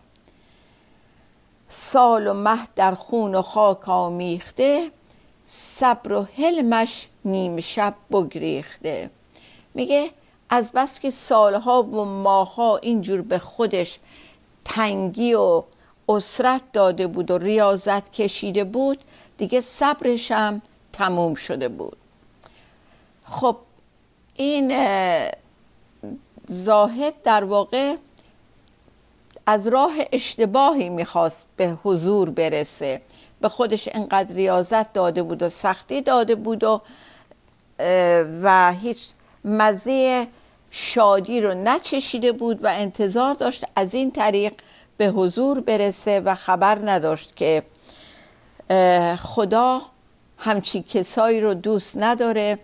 سال 1.68 2.28
و 2.28 2.34
مه 2.34 2.60
در 2.76 2.96
خون 2.96 3.36
و 3.36 3.42
خاک 3.42 3.90
آمیخته 3.90 4.92
صبر 5.46 6.14
و 6.14 6.28
حلمش 6.38 7.08
نیم 7.26 7.62
شب 7.62 7.94
بگریخته. 8.12 9.10
میگه 9.74 10.12
از 10.50 10.72
بس 10.72 11.00
که 11.00 11.12
سالها 11.12 11.84
و 11.84 12.06
ماها 12.06 12.78
اینجور 12.78 13.22
به 13.22 13.40
خودش 13.40 14.00
تنگی 14.66 15.34
و 15.34 15.64
اسرت 16.10 16.62
داده 16.74 17.08
بود 17.08 17.32
و 17.32 17.38
ریاضت 17.38 18.12
کشیده 18.12 18.64
بود 18.64 19.00
دیگه 19.38 19.62
صبرش 19.62 20.32
هم 20.32 20.62
تموم 20.94 21.36
شده 21.36 21.70
بود. 21.70 21.98
خب 23.26 23.58
این 24.36 24.74
زاهد 26.48 27.22
در 27.24 27.44
واقع 27.44 27.96
از 29.46 29.68
راه 29.68 29.94
اشتباهی 30.12 30.90
می‌خواست 30.90 31.48
به 31.58 31.78
حضور 31.84 32.30
برسه. 32.30 33.02
به 33.42 33.50
خودش 33.50 33.90
انقدر 33.92 34.36
ریاضت 34.36 34.94
داده 34.94 35.24
بود 35.24 35.44
و 35.44 35.50
سختی 35.50 36.02
داده 36.02 36.36
بود 36.36 36.64
و 36.64 36.82
و 38.44 38.74
هیچ 38.82 39.08
مزه 39.46 40.28
شادی 40.72 41.42
رو 41.42 41.54
نچشیده 41.54 42.32
بود 42.32 42.64
و 42.64 42.68
انتظار 42.68 43.34
داشت 43.34 43.66
از 43.76 43.94
این 43.94 44.12
طریق 44.12 44.54
به 44.98 45.08
حضور 45.08 45.60
برسه 45.60 46.20
و 46.20 46.36
خبر 46.36 46.80
نداشت 46.90 47.36
که 47.36 47.64
خدا 49.18 49.82
همچی 50.38 50.82
کسایی 50.82 51.42
رو 51.42 51.54
دوست 51.54 51.98
نداره 51.98 52.60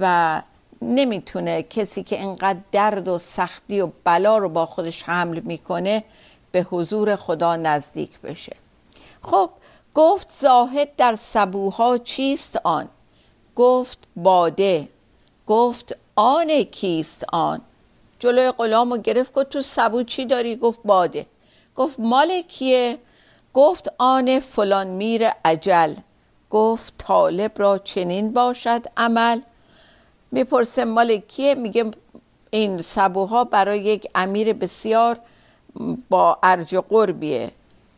و 0.00 0.42
نمی‌تونه 0.82 1.62
کسی 1.62 2.02
که 2.02 2.22
انقدر 2.22 2.58
درد 2.72 3.08
و 3.08 3.18
سختی 3.18 3.80
و 3.80 3.88
بلا 4.04 4.38
رو 4.38 4.48
با 4.48 4.66
خودش 4.66 5.02
حمل 5.02 5.40
می‌کنه 5.40 6.04
به 6.52 6.66
حضور 6.70 7.16
خدا 7.16 7.56
نزدیک 7.56 8.20
بشه. 8.20 8.56
خب 9.22 9.50
گفت 9.94 10.30
زاهد 10.30 10.96
در 10.96 11.14
سبوها 11.14 11.98
چیست 11.98 12.60
آن؟ 12.64 12.88
گفت 13.56 13.98
باده. 14.16 14.88
گفت 15.46 15.96
آن 16.16 16.62
کیست 16.62 17.24
آن؟ 17.32 17.60
جلوی 18.18 18.50
غلام 18.50 18.92
رو 18.92 18.98
گرفت 18.98 19.32
گفت 19.32 19.50
تو 19.50 19.62
سبو 19.62 20.02
چی 20.02 20.24
داری؟ 20.24 20.56
گفت 20.56 20.80
باده. 20.84 21.26
گفت 21.76 22.00
مال 22.00 22.42
کیه؟ 22.42 22.98
گفت 23.54 23.88
آن 23.98 24.40
فلان 24.40 24.86
میر 24.86 25.28
عجل 25.44 25.94
گفت 26.50 26.94
طالب 26.98 27.52
را 27.56 27.78
چنین 27.78 28.32
باشد 28.32 28.82
عمل. 28.96 29.40
می‌پرسه 30.30 30.84
مال 30.84 31.16
کیه؟ 31.16 31.54
میگه 31.54 31.90
این 32.50 32.82
سبوها 32.82 33.44
برای 33.44 33.78
یک 33.78 34.06
امیر 34.14 34.52
بسیار 34.52 35.18
با 36.10 36.38
ارج 36.42 36.74
و 36.74 36.80
قربیه. 36.88 37.50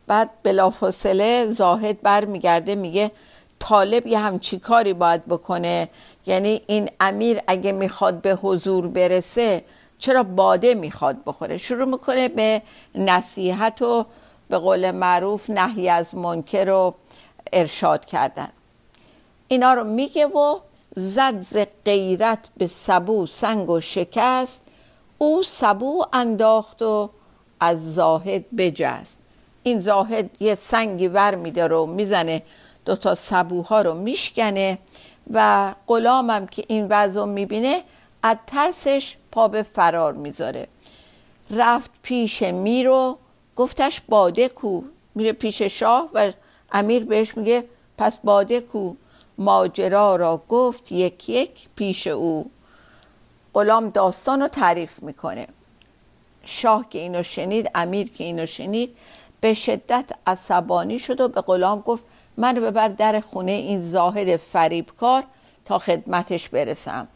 بعد 0.06 0.30
بلافاصله 0.42 1.46
زاهد 1.46 2.02
بر 2.02 2.24
میگرده 2.24 2.74
میگه 2.74 3.10
طالب 3.58 4.06
یه 4.06 4.18
همچی 4.18 4.58
کاری 4.58 4.92
باید 4.92 5.26
بکنه. 5.26 5.88
یعنی 6.28 6.62
این 6.66 6.90
امیر 7.00 7.40
اگه 7.46 7.72
می‌خواد 7.72 8.20
به 8.20 8.34
حضور 8.34 8.86
برسه 8.86 9.64
چرا 9.98 10.22
باده 10.22 10.74
می‌خواد 10.74 11.16
بخوره؟ 11.26 11.58
شروع 11.58 11.84
می‌کنه 11.84 12.28
به 12.28 12.62
نصیحت 12.94 13.82
و 13.82 14.06
به 14.48 14.58
قول 14.58 14.90
معروف 14.90 15.50
نهی 15.50 15.88
از 15.88 16.14
منکر 16.14 16.64
رو 16.64 16.94
ارشاد 17.52 18.04
کردن. 18.04 18.48
اینا 19.48 19.74
رو 19.74 19.84
میگه 19.84 20.26
و 20.26 20.58
زد 20.96 21.40
ز 21.40 21.56
غیرت 21.84 22.38
به 22.56 22.66
سبو 22.66 23.26
سنگ 23.26 23.70
و 23.70 23.80
شکست. 23.80 24.62
او 25.18 25.42
سبو 25.42 26.04
انداخت 26.12 26.82
و 26.82 27.10
از 27.60 27.94
زاهد 27.94 28.44
بجست. 28.56 29.20
این 29.62 29.80
زاهد 29.80 30.30
یه 30.40 30.54
سنگی 30.54 31.08
ور 31.08 31.34
میداره 31.34 31.76
و 31.76 31.86
می‌زنه 31.86 32.42
دوتا 32.84 33.14
سبوها 33.14 33.80
رو 33.80 33.94
میشکنه. 33.94 34.78
و 35.32 35.74
غلامم 35.86 36.46
که 36.46 36.64
این 36.68 36.86
وضع 36.90 37.24
می‌بینه 37.24 37.82
از 38.22 38.36
ترسش 38.46 39.16
پا 39.32 39.48
به 39.48 39.62
فرار 39.62 40.12
می‌ذاره. 40.12 40.68
رفت 41.50 41.90
پیش 42.02 42.42
میرو 42.42 43.18
گفتش 43.56 44.00
باده 44.00 44.48
کو 44.48 44.82
میره 45.14 45.32
پیش 45.32 45.62
شاه 45.62 46.10
و 46.14 46.32
امیر 46.72 47.04
بهش 47.04 47.36
میگه 47.36 47.64
پس 47.98 48.18
باده 48.24 48.60
کو 48.60 48.94
ماجرا 49.38 50.16
را 50.16 50.42
گفت 50.48 50.92
یک 50.92 51.28
یک 51.28 51.68
پیش 51.76 52.06
او. 52.06 52.50
غلام 53.54 53.90
داستان 53.90 54.40
رو 54.42 54.48
تعریف 54.48 55.02
می‌کنه. 55.02 55.46
شاه 56.44 56.88
که 56.90 56.98
اینو 56.98 57.22
شنید 57.22 57.70
امیر 57.74 58.12
که 58.12 58.24
اینو 58.24 58.46
شنید 58.46 58.96
به 59.40 59.54
شدت 59.54 60.10
عصبانی 60.26 60.98
شد 60.98 61.20
و 61.20 61.28
به 61.28 61.40
غلام 61.40 61.80
گفت 61.80 62.04
من 62.38 62.54
ببر 62.54 62.88
در 62.88 63.20
خونه 63.20 63.52
این 63.52 63.80
زاهد 63.80 64.36
فریبکار 64.36 65.24
تا 65.64 65.78
خدمتش 65.78 66.48
برسم. 66.48 67.08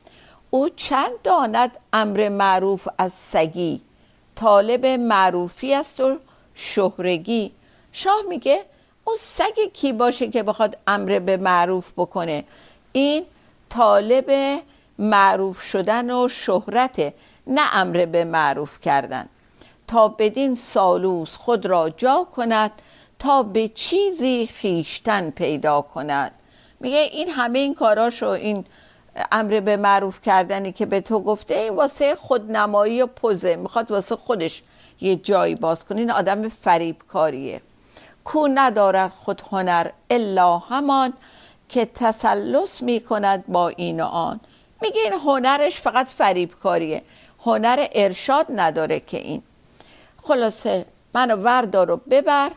او 0.50 0.68
چند 0.68 1.12
داند 1.24 1.78
امر 1.92 2.28
معروف 2.28 2.88
از 2.98 3.12
سگی 3.12 3.80
طالب 4.34 4.86
معروفی 4.86 5.74
است 5.74 6.00
و 6.00 6.18
شهرگی. 6.54 7.52
شاه 7.92 8.22
میگه 8.28 8.64
اون 9.04 9.16
سگ 9.20 9.72
کی 9.72 9.92
باشه 9.92 10.28
که 10.28 10.42
بخواد 10.42 10.78
امر 10.86 11.18
به 11.18 11.36
معروف 11.36 11.92
بکنه؟ 11.92 12.44
این 12.92 13.24
طالب 13.68 14.60
معروف 14.98 15.60
شدن 15.60 16.10
و 16.10 16.28
شهرت 16.28 17.14
نه 17.46 17.76
امر 17.76 18.06
به 18.06 18.24
معروف 18.24 18.80
کردن. 18.80 19.28
تا 19.86 20.08
بدین 20.08 20.54
سالوس 20.54 21.36
خود 21.36 21.66
را 21.66 21.90
جا 21.90 22.26
کند 22.36 22.70
تا 23.22 23.42
به 23.42 23.68
چیزی 23.68 24.46
خیشتن 24.46 25.30
پیدا 25.30 25.80
کند. 25.80 26.32
میگه 26.80 26.98
این 26.98 27.28
همه 27.28 27.58
این 27.58 27.74
کاراشو 27.74 28.28
این 28.28 28.64
امر 29.32 29.60
به 29.60 29.76
معروف 29.76 30.20
کردنی 30.20 30.72
که 30.72 30.86
به 30.86 31.00
تو 31.00 31.20
گفته 31.20 31.54
این 31.54 31.74
واسه 31.74 32.14
خودنمایی 32.14 33.02
و 33.02 33.06
پوزه. 33.06 33.56
می‌خواد 33.56 33.90
واسه 33.90 34.16
خودش 34.16 34.62
یه 35.00 35.16
جایی 35.16 35.54
باز 35.54 35.84
کنه. 35.84 36.00
این 36.00 36.10
آدم 36.10 36.48
فریبکاریه. 36.48 37.60
کو 38.24 38.48
ندارد 38.54 39.10
خود 39.10 39.42
هنر 39.52 39.90
الا 40.10 40.58
همان 40.58 41.12
که 41.68 41.84
تسلس 41.84 42.82
می‌کند 42.82 43.44
با 43.48 43.68
این 43.68 44.00
و 44.00 44.06
آن. 44.06 44.40
میگه 44.80 45.00
این 45.00 45.12
هنرش 45.12 45.80
فقط 45.80 46.08
فریبکاریه. 46.08 47.02
هنر 47.44 47.86
ارشاد 47.92 48.46
نداره 48.54 49.00
که 49.00 49.18
این. 49.18 49.42
خلاصه 50.22 50.86
منو 51.14 51.36
وردار 51.36 51.90
و 51.90 51.96
ببر. 51.96 52.50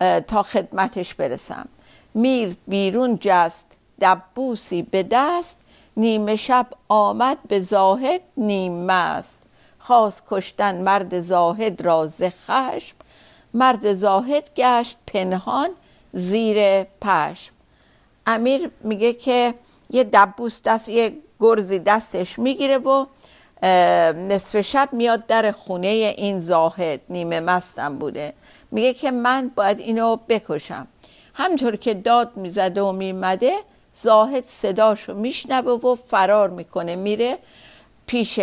تا 0.00 0.42
خدمتش 0.42 1.14
برسم. 1.14 1.68
میر 2.14 2.56
بیرون 2.68 3.18
جست 3.20 3.76
دبوسی 4.00 4.82
به 4.82 5.02
دست 5.10 5.58
نیمه 5.96 6.36
شب 6.36 6.66
آمد 6.88 7.38
به 7.48 7.60
زاهد 7.60 8.20
نیم 8.36 8.72
مست. 8.72 9.46
خواست 9.78 10.22
کشتن 10.30 10.82
مرد 10.82 11.20
زاهد 11.20 11.82
را 11.82 12.06
ز 12.06 12.22
خشم. 12.22 12.96
مرد 13.54 13.92
زاهد 13.92 14.50
گشت 14.56 14.98
پنهان 15.06 15.70
زیر 16.12 16.84
پشم. 16.84 17.52
امیر 18.26 18.70
میگه 18.80 19.12
که 19.12 19.54
یه 19.90 20.04
دبوس 20.04 20.62
دست 20.64 20.88
یه 20.88 21.16
گرزی 21.40 21.78
دستش 21.78 22.38
می‌گیره 22.38 22.78
و 22.78 23.06
نصف 24.12 24.60
شب 24.60 24.88
میاد 24.92 25.26
در 25.26 25.52
خونه 25.52 25.88
این 25.88 26.40
زاهد. 26.40 27.00
نیمه 27.08 27.40
مستم 27.40 27.98
بوده. 27.98 28.34
میگه 28.74 28.94
که 28.94 29.10
من 29.10 29.50
باید 29.56 29.80
اینو 29.80 30.16
بکشم. 30.28 30.86
همطور 31.34 31.76
که 31.76 31.94
داد 31.94 32.36
می‌زده 32.36 32.82
و 32.82 32.92
میمده 32.92 33.52
زاهد 33.94 34.44
صداشو 34.44 35.14
میشنوه 35.14 35.72
و 35.72 35.94
فرار 35.94 36.50
می‌کنه. 36.50 36.96
میره 36.96 37.38
پیش 38.06 38.40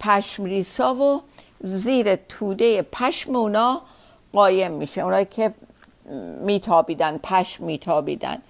پشمریسا 0.00 0.94
و 0.94 1.20
زیر 1.60 2.16
توده 2.16 2.82
پشم 2.82 3.36
اونا 3.36 3.80
قایم 4.32 4.72
میشه. 4.72 5.00
اونایی 5.00 5.24
که 5.24 5.54
میتابیدن 6.44 7.18
پشم 7.18 7.64
میتابیدن. 7.64 8.42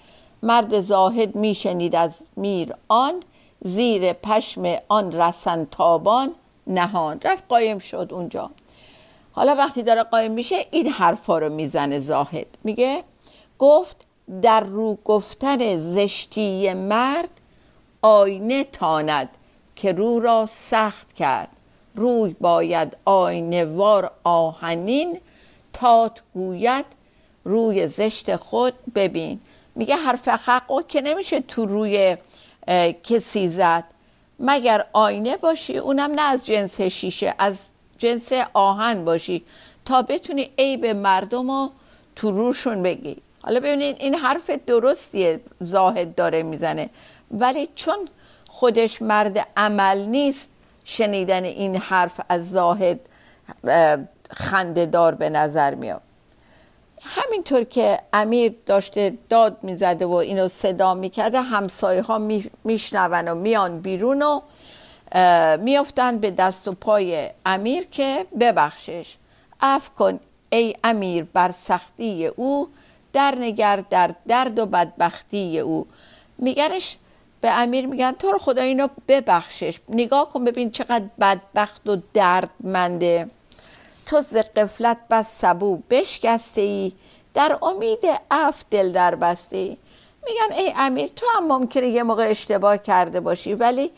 مرد 0.43 0.81
زاهد 0.81 1.35
میشنید 1.37 1.95
از 1.97 2.27
میر 2.37 2.75
آن 2.89 3.23
زیر 3.61 4.13
پشم 4.13 4.77
آن 4.89 5.13
رسن 5.13 5.67
تابان 5.71 6.35
نهان. 6.67 7.21
رفت 7.25 7.45
قایم 7.49 7.79
شد 7.79 8.09
اونجا. 8.11 8.51
حالا 9.33 9.55
وقتی 9.55 9.83
داره 9.83 10.03
قایم 10.03 10.33
میشه 10.33 10.67
این 10.71 10.89
حرفا 10.89 11.39
رو 11.39 11.49
می‌زنه 11.49 12.01
زاهد. 12.01 12.47
میگه 12.65 13.05
گفت 13.59 13.97
در 14.43 14.61
رو 14.61 14.99
گفتن 15.05 15.79
زشتی 15.79 16.75
مرد 16.75 17.31
آینه 18.03 18.65
تاند 18.65 19.29
که 19.77 19.93
رو 19.93 20.21
را 20.21 20.47
سخت 20.47 21.13
کرد. 21.13 21.49
روی 21.95 22.37
باید 22.41 22.97
آینه 23.05 23.65
وار 23.65 24.11
آهنین 24.25 25.21
تات 25.73 26.23
گوید 26.35 26.85
روی 27.45 27.89
زشت 27.89 28.37
خود 28.37 28.75
ببین. 28.95 29.41
میگه 29.75 29.97
حرف 29.97 30.29
حق 30.29 30.87
که 30.89 31.01
نمیشه 31.01 31.41
تو 31.41 31.67
روی 31.67 32.17
کسی 33.03 33.49
زد. 33.49 33.85
مگر 34.41 34.85
آینه 34.93 35.37
باشی؟ 35.37 35.79
اونم 35.79 36.13
نه 36.13 36.23
از 36.23 36.47
جنس 36.47 36.81
شیشه 36.81 37.35
از 37.39 37.67
جنس 38.03 38.33
آهن 38.55 39.05
باشی 39.05 39.45
تا 39.85 40.03
بتونی 40.03 40.51
عیب 40.59 40.87
مردم 40.87 41.51
رو 41.51 41.71
تو 42.17 42.31
روشون 42.31 42.83
بگی. 42.83 43.17
حالا 43.43 43.61
ببینید 43.61 43.97
این 44.01 44.15
حرف 44.15 44.51
درستیه 44.51 45.41
زاهد 45.61 46.15
داره 46.15 46.43
می‌زنه. 46.43 46.91
ولی 47.31 47.69
چون 47.75 48.09
خودش 48.49 49.03
مرد 49.03 49.49
عمل 49.57 49.99
نیست 49.99 50.51
شنیدن 50.85 51.45
این 51.45 51.77
حرف 51.77 52.21
از 52.29 52.51
زاهد 52.51 53.01
خندهدار 54.31 55.15
به 55.15 55.31
نظر 55.31 55.75
میاد. 55.75 56.01
همینطور 57.03 57.65
که 57.65 57.99
امیر 58.13 58.55
داشته 58.67 59.19
داد 59.29 59.59
می‌زده 59.63 60.07
و 60.07 60.13
اینو 60.13 60.49
صدا 60.49 60.95
می‌کرده 60.95 61.41
همسایه 61.41 62.03
ها 62.03 62.19
میشنون 62.65 63.29
و 63.29 63.35
میان 63.35 63.81
بیرون 63.81 64.23
و 64.23 64.41
میافتند 65.61 66.21
به 66.21 66.31
دست 66.31 66.69
و 66.69 66.73
پای 66.73 67.31
امیر 67.47 67.85
که 67.91 68.27
ببخشش. 68.41 69.17
اف 69.61 69.91
کن 69.91 70.21
ای 70.51 70.75
امیر 70.85 71.25
بر 71.25 71.51
سختی 71.51 72.27
او 72.27 72.69
در 73.13 73.35
نگر 73.39 73.77
در 73.91 74.15
درد 74.27 74.59
و 74.59 74.67
بدبختی 74.67 75.59
او. 75.59 75.87
میگنش 76.39 76.97
به 77.41 77.51
امیر 77.51 77.87
میگن 77.87 78.13
تو 78.13 78.33
رو 78.33 78.39
خدا 78.39 78.63
اینو 78.63 78.89
ببخشش. 79.09 79.79
نگاه 79.89 80.33
کن 80.33 80.45
ببین 80.45 80.71
چقدر 80.71 81.05
بدبخت 81.21 81.89
و 81.89 81.97
دردمنده. 82.15 83.31
تو 84.07 84.21
ز 84.21 84.37
قفلت 84.37 84.99
بس 85.11 85.41
سبو 85.41 85.77
بشکسته 85.91 86.61
ای 86.61 86.93
در 87.35 87.59
امید 87.63 88.01
اف 88.31 88.65
دل 88.71 88.93
در 88.93 89.15
بسته. 89.15 89.57
ای 89.57 89.77
میگن 90.27 90.57
ای 90.59 90.73
امیر 90.77 91.11
تو 91.17 91.27
هم 91.37 91.47
ممکنه 91.47 91.87
یه 91.87 92.03
موقع 92.03 92.31
اشتباه 92.31 92.79
کرده 92.79 93.21
باشی 93.21 93.55
ولی 93.55 93.91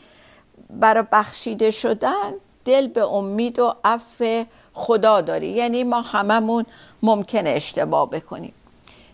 برای 0.69 1.03
بخشیده 1.11 1.71
شدن 1.71 2.33
دل 2.65 2.87
به 2.87 3.03
امید 3.03 3.59
و 3.59 3.75
عفو 3.83 4.43
خدا 4.73 5.21
داری. 5.21 5.47
یعنی 5.47 5.83
ما 5.83 6.01
هممون 6.01 6.65
ممکنه 7.03 7.49
اشتباه 7.49 8.09
بکنیم. 8.09 8.53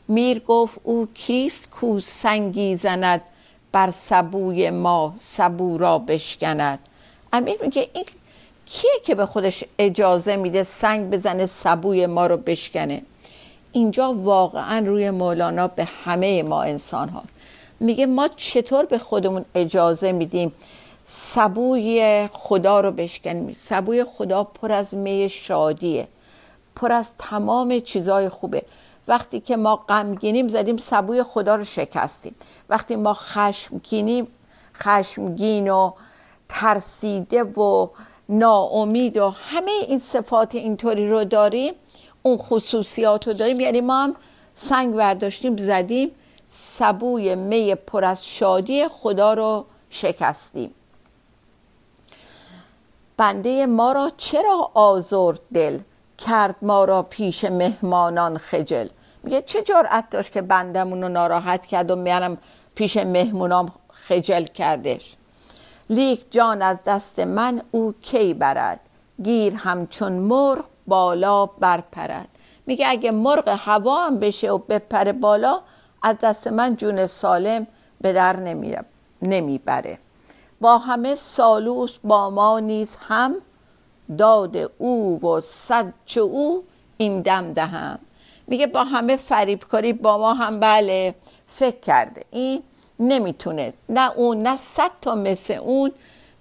میر 0.07 0.39
گفت 0.39 0.79
او 0.83 1.07
کیست 1.13 1.69
کو 1.69 1.99
سنگی 1.99 2.75
زند 2.75 3.21
بر 3.71 3.91
سبوی 3.91 4.69
ما 4.69 5.15
سبو 5.19 5.77
را 5.77 5.99
بشکند. 5.99 6.79
امیر 7.33 7.57
میگه 7.61 7.89
این 7.93 8.05
کیه 8.65 8.91
که 9.03 9.15
به 9.15 9.25
خودش 9.25 9.63
اجازه 9.79 10.35
میده 10.35 10.63
سنگ 10.63 11.09
بزنه 11.09 11.45
سبوی 11.45 12.05
ما 12.05 12.27
رو 12.27 12.37
بشکنه 12.37 13.01
اینجا 13.71 14.13
واقعا 14.13 14.79
روی 14.87 15.09
مولانا 15.09 15.67
به 15.67 15.87
همه 16.03 16.43
ما 16.43 16.63
انسان 16.63 17.09
هاست. 17.09 17.33
میگه 17.79 18.05
ما 18.05 18.27
چطور 18.35 18.85
به 18.85 18.97
خودمون 18.97 19.45
اجازه 19.55 20.11
میدیم 20.11 20.53
سبوی 21.05 22.29
خدا 22.33 22.79
رو 22.79 22.91
بشکنیم 22.91 23.53
سبوی 23.57 24.03
خدا 24.03 24.43
پر 24.43 24.71
از 24.71 24.93
می 24.93 25.29
شادیه 25.29 26.07
پر 26.75 26.91
از 26.91 27.09
تمام 27.17 27.79
چیزای 27.79 28.29
خوبه. 28.29 28.63
وقتی 29.07 29.39
که 29.39 29.57
ما 29.57 29.75
غمگینیم 29.75 30.47
زدیم 30.47 30.77
سبوی 30.77 31.23
خدا 31.23 31.55
رو 31.55 31.63
شکستیم. 31.63 32.35
وقتی 32.69 32.95
ما 32.95 33.13
خشمگینیم 33.13 34.27
خشمگین 34.75 35.69
و 35.69 35.91
ترسیده 36.49 37.43
و 37.43 37.87
ناامید 38.29 39.17
و 39.17 39.29
همه 39.29 39.71
این 39.87 39.99
صفات 39.99 40.55
اینطوری 40.55 41.09
رو 41.09 41.23
داریم 41.23 41.73
اون 42.23 42.37
خصوصیات 42.37 43.27
رو 43.27 43.33
داریم. 43.33 43.59
یعنی 43.59 43.81
ما 43.81 44.03
هم 44.03 44.15
سنگ 44.53 44.95
برداشتیم 44.95 45.57
زدیم 45.57 46.11
سبوی 46.49 47.35
می 47.35 47.75
پر 47.75 48.05
از 48.05 48.27
شادی 48.27 48.87
خدا 48.87 49.33
رو 49.33 49.65
شکستیم. 49.89 50.73
بنده 53.21 53.65
ما 53.65 53.91
را 53.91 54.11
چرا 54.17 54.71
آزرد 54.73 55.39
دل؟ 55.53 55.79
کرد 56.17 56.55
ما 56.61 56.85
را 56.85 57.03
پیش 57.03 57.45
مهمانان 57.45 58.37
خجل. 58.37 58.87
میگه 59.23 59.41
چه 59.41 59.61
جرأت 59.61 60.09
داشت 60.09 60.31
که 60.31 60.41
بندمون 60.41 61.01
رو 61.01 61.09
ناراحت 61.09 61.65
کرد 61.65 61.91
و 61.91 61.95
میانم 61.95 62.37
پیش 62.75 62.97
مهمونام 62.97 63.71
خجل 63.91 64.43
کردش؟ 64.43 65.15
لیک 65.89 66.31
جان 66.31 66.61
از 66.61 66.83
دست 66.83 67.19
من 67.19 67.61
او 67.71 67.93
کی 68.01 68.33
برد؟ 68.33 68.79
گیر 69.23 69.55
همچون 69.55 70.11
مرغ 70.11 70.65
بالا 70.87 71.45
برپرد. 71.45 72.29
میگه 72.65 72.87
اگه 72.87 73.11
مرغ 73.11 73.47
هوا 73.47 74.05
هم 74.05 74.19
بشه 74.19 74.51
و 74.51 74.57
بپره 74.57 75.11
بالا 75.11 75.61
از 76.03 76.15
دست 76.21 76.47
من 76.47 76.75
جون 76.75 77.07
سالم 77.07 77.67
به 78.01 78.13
در 78.13 78.39
نمی‌بره. 79.21 79.99
با 80.61 80.77
همه 80.77 81.15
سالوس 81.15 81.97
با 82.03 82.29
ما 82.29 82.59
نیز 82.59 82.97
هم 83.07 83.35
داد 84.17 84.71
او 84.77 85.21
و 85.25 85.41
صد 85.41 85.93
او 86.17 86.63
این 86.97 87.21
دم 87.21 87.53
دهم. 87.53 87.99
میگه 88.47 88.67
با 88.67 88.83
همه 88.83 89.17
فریبکاری 89.17 89.93
با 89.93 90.17
ما 90.17 90.33
هم 90.33 90.59
بله 90.59 91.15
فکر 91.47 91.79
کرده. 91.79 92.25
این 92.31 92.63
نمی‌تونه 92.99 93.73
نه 93.89 94.11
اون 94.11 94.41
نه 94.41 94.55
صد 94.55 94.91
تا 95.01 95.15
مثل 95.15 95.53
اون 95.53 95.91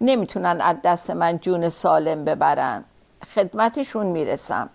نمی‌تونن 0.01 0.61
از 0.61 0.77
دست 0.85 1.11
من 1.11 1.39
جون 1.39 1.71
سالم 1.71 2.25
ببرن. 2.25 2.85
خدمتشون 3.35 4.07
می‌رسم. 4.07 4.71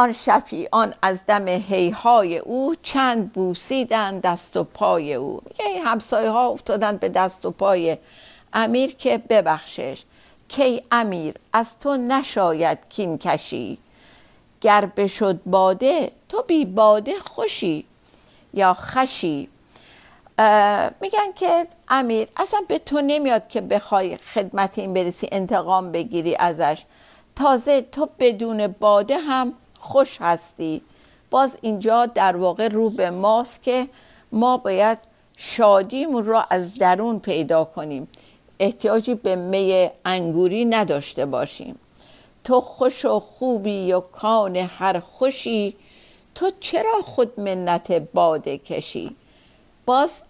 آن 0.00 0.12
شفیعان 0.12 0.94
از 1.02 1.26
دم 1.26 1.48
هیهای 1.48 2.38
او 2.38 2.74
چند 2.82 3.32
بوسیدن 3.32 4.20
دست 4.20 4.56
و 4.56 4.64
پای 4.64 5.14
او. 5.14 5.42
میگه 5.44 5.80
همسایه 5.80 6.30
ها 6.30 6.48
افتادن 6.48 6.96
به 6.96 7.08
دست 7.08 7.46
و 7.46 7.50
پای 7.50 7.98
امیر 8.52 8.94
که 8.94 9.18
ببخشش. 9.18 10.02
کی 10.48 10.82
امیر 10.90 11.34
از 11.52 11.78
تو 11.78 11.96
نشاید 11.96 12.78
کین 12.88 13.18
کشی. 13.18 13.78
گر 14.60 14.86
بشد 14.86 15.40
باده 15.46 16.12
تو 16.28 16.42
بی 16.42 16.64
باده 16.64 17.18
خوشی 17.18 17.84
یا 18.54 18.74
خشی. 18.74 19.48
میگن 21.00 21.32
که 21.34 21.66
امیر 21.88 22.28
اصلا 22.36 22.60
به 22.68 22.78
تو 22.78 23.00
نمیاد 23.00 23.48
که 23.48 23.60
بخوای 23.60 24.16
خدمت 24.16 24.78
این 24.78 24.94
برسی 24.94 25.28
انتقام 25.32 25.92
بگیری 25.92 26.36
ازش. 26.36 26.84
تازه 27.36 27.82
تو 27.82 28.08
بدون 28.18 28.66
باده 28.66 29.18
هم 29.18 29.54
خوش 29.80 30.18
هستی. 30.20 30.82
باز 31.30 31.58
اینجا 31.60 32.06
در 32.06 32.36
واقع 32.36 32.68
رو 32.68 32.90
به 32.90 33.10
ماست 33.10 33.62
که 33.62 33.88
ما 34.32 34.56
باید 34.56 34.98
شادیمون 35.36 36.24
را 36.24 36.46
از 36.50 36.74
درون 36.74 37.18
پیدا 37.18 37.64
کنیم. 37.64 38.08
احتیاجی 38.58 39.14
به 39.14 39.36
می 39.36 39.90
انگوری 40.04 40.64
نداشته 40.64 41.26
باشیم. 41.26 41.78
تو 42.44 42.60
خوش 42.60 43.04
و 43.04 43.20
خوبی 43.20 43.92
و 43.92 44.00
کان 44.00 44.56
هر 44.56 45.00
خوشی 45.00 45.76
تو 46.34 46.50
چرا 46.60 47.00
خود 47.04 47.40
منت 47.40 47.92
باده 47.92 48.58
کشی؟ 48.58 49.16
باز 49.86 50.22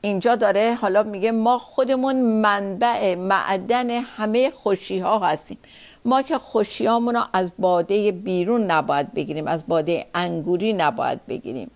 اینجا 0.00 0.36
داره 0.36 0.78
حالا 0.80 1.02
میگه 1.02 1.32
ما 1.32 1.58
خودمون 1.58 2.16
منبع 2.16 3.14
معدن 3.14 3.90
همه 3.90 4.50
خوشی 4.50 4.98
ها 4.98 5.18
هستیم. 5.18 5.58
ما 6.04 6.22
که 6.22 6.38
خوشی 6.38 6.86
رو 6.86 7.22
از 7.32 7.50
باده 7.58 8.12
بیرون 8.12 8.70
نباید 8.70 9.14
بگیریم 9.14 9.46
از 9.46 9.62
باده 9.68 10.06
انگوری 10.14 10.72
نباید 10.72 11.26
بگیریم. 11.26 11.70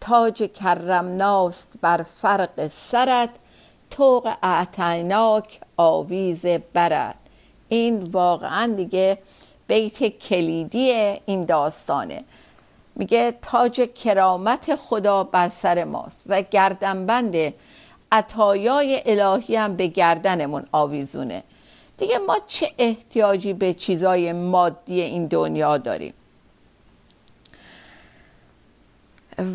تاج 0.00 0.42
کرمناست 0.42 1.72
بر 1.80 2.02
فرق 2.02 2.68
سرت 2.68 3.30
توق 3.90 4.32
اعتناک 4.42 5.60
آویز 5.76 6.46
برد 6.46 7.18
این 7.68 8.02
واقعا 8.02 8.74
دیگه 8.76 9.18
بیت 9.66 10.04
کلیدی 10.04 10.90
این 11.26 11.44
داستانه. 11.44 12.24
میگه 12.96 13.34
تاج 13.42 13.80
کرامت 13.80 14.74
خدا 14.74 15.24
بر 15.24 15.48
سر 15.48 15.84
ماست 15.84 16.22
و 16.26 16.42
گردنبند 16.42 17.54
عطایای 18.12 19.02
الهی 19.06 19.56
هم 19.56 19.76
به 19.76 19.86
گردنمون 19.86 20.64
آویزونه. 20.72 21.42
دیگه 22.00 22.18
ما 22.18 22.38
چه 22.46 22.72
احتیاجی 22.78 23.52
به 23.52 23.74
چیزای 23.74 24.32
مادی 24.32 25.00
این 25.00 25.26
دنیا 25.26 25.78
داریم؟ 25.78 26.14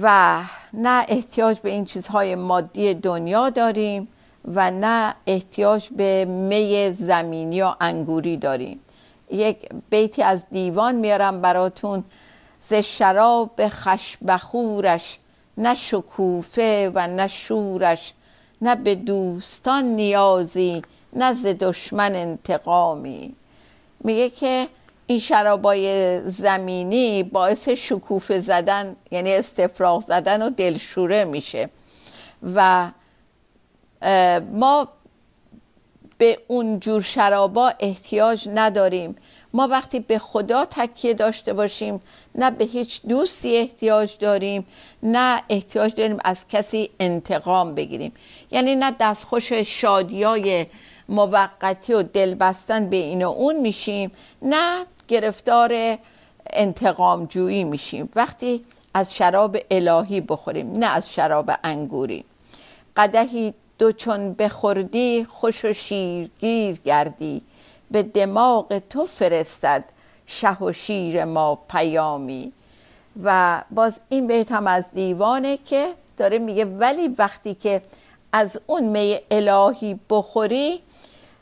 و 0.02 0.42
نه 0.74 1.06
احتیاج 1.08 1.60
به 1.60 1.70
این 1.70 1.86
چیزهای 1.86 2.36
مادی 2.36 2.94
دنیا 2.94 3.50
داریم 3.50 4.08
و 4.46 4.72
نه 4.72 5.16
احتیاج 5.28 5.90
به 5.90 6.26
می 6.26 6.92
زمینی 6.92 7.62
و 7.62 7.74
انگوری 7.82 8.38
داریم. 8.38 8.80
یک 9.32 9.70
بیتی 9.90 10.24
از 10.24 10.46
دیوان 10.52 10.96
میارم 10.96 11.42
براتون 11.42 12.04
ز 12.60 12.74
شراب 12.74 13.68
خشبخورش 13.68 15.20
نه 15.58 15.76
شکوفه 15.76 16.92
و 16.96 17.08
نه 17.08 17.28
شورش 17.28 18.14
نه 18.62 18.76
به 18.76 18.96
دوستان 18.96 19.86
نیازی 19.86 20.82
نه 21.16 21.34
ز 21.34 21.46
دشمن 21.46 22.16
انتقامی. 22.16 23.36
میگه 24.00 24.30
که 24.30 24.68
این 25.08 25.20
شرابای 25.20 26.22
زمینی 26.30 27.24
باعث 27.24 27.70
شکوفه 27.70 28.42
زدن 28.42 28.96
یعنی 29.12 29.34
استفراغ 29.34 30.02
زدن 30.02 30.42
و 30.42 30.50
دلشوره 30.50 31.26
میشه. 31.26 31.70
و 32.56 32.92
ما 34.52 34.88
به 36.18 36.40
اون 36.48 36.80
جور 36.80 37.02
شرابا 37.02 37.74
احتیاج 37.80 38.50
نداریم. 38.54 39.16
ما 39.54 39.68
وقتی 39.68 40.00
به 40.00 40.20
خدا 40.20 40.66
تکیه 40.66 41.14
داشته 41.14 41.54
باشیم 41.54 42.02
نه 42.36 42.52
به 42.52 42.66
هیچ 42.66 43.02
دوستی 43.02 43.58
احتیاج 43.58 44.18
داریم 44.18 44.66
نه 45.04 45.42
احتیاج 45.50 45.96
داریم 45.96 46.18
از 46.24 46.48
کسی 46.48 46.90
انتقام 47.00 47.76
بگیریم. 47.76 48.14
یعنی 48.52 48.76
نه 48.76 48.96
دستخوش 49.00 49.54
شادیای 49.54 50.66
موقتی 51.10 51.94
و 51.94 52.04
دل 52.04 52.34
بستن 52.34 52.90
به 52.90 52.98
این 52.98 53.26
و 53.26 53.30
اون 53.30 53.60
میشیم 53.60 54.12
نه 54.42 54.86
گرفتار 55.08 55.98
انتقام 56.54 57.26
جویی 57.26 57.64
میشیم. 57.64 58.10
وقتی 58.16 58.66
از 58.94 59.16
شراب 59.16 59.58
الهی 59.72 60.22
بخوریم 60.22 60.72
نه 60.72 60.86
از 60.86 61.14
شراب 61.14 61.52
انگوری. 61.64 62.24
قدهی 62.98 63.54
دو 63.80 63.92
چون 63.92 64.34
بخوردی 64.34 65.26
خوش 65.26 65.66
و 65.66 65.74
شیرگیر 65.74 66.76
گردی. 66.76 67.42
به 67.92 68.04
دماغ 68.04 68.82
تو 68.90 69.06
فرستد 69.06 69.84
شه 70.28 70.58
و 70.64 70.72
شیر 70.72 71.26
ما 71.26 71.56
پیامی. 71.70 72.52
و 73.24 73.62
باز 73.72 74.00
این 74.10 74.28
بیت 74.28 74.52
هم 74.52 74.68
از 74.68 74.86
دیوانه 74.94 75.58
که 75.58 75.94
داره 76.18 76.38
میگه 76.38 76.66
ولی 76.66 77.08
وقتی 77.08 77.54
که 77.54 77.82
از 78.34 78.60
اون 78.68 78.84
می 78.84 79.20
الهی 79.32 80.00
بخوری 80.10 80.80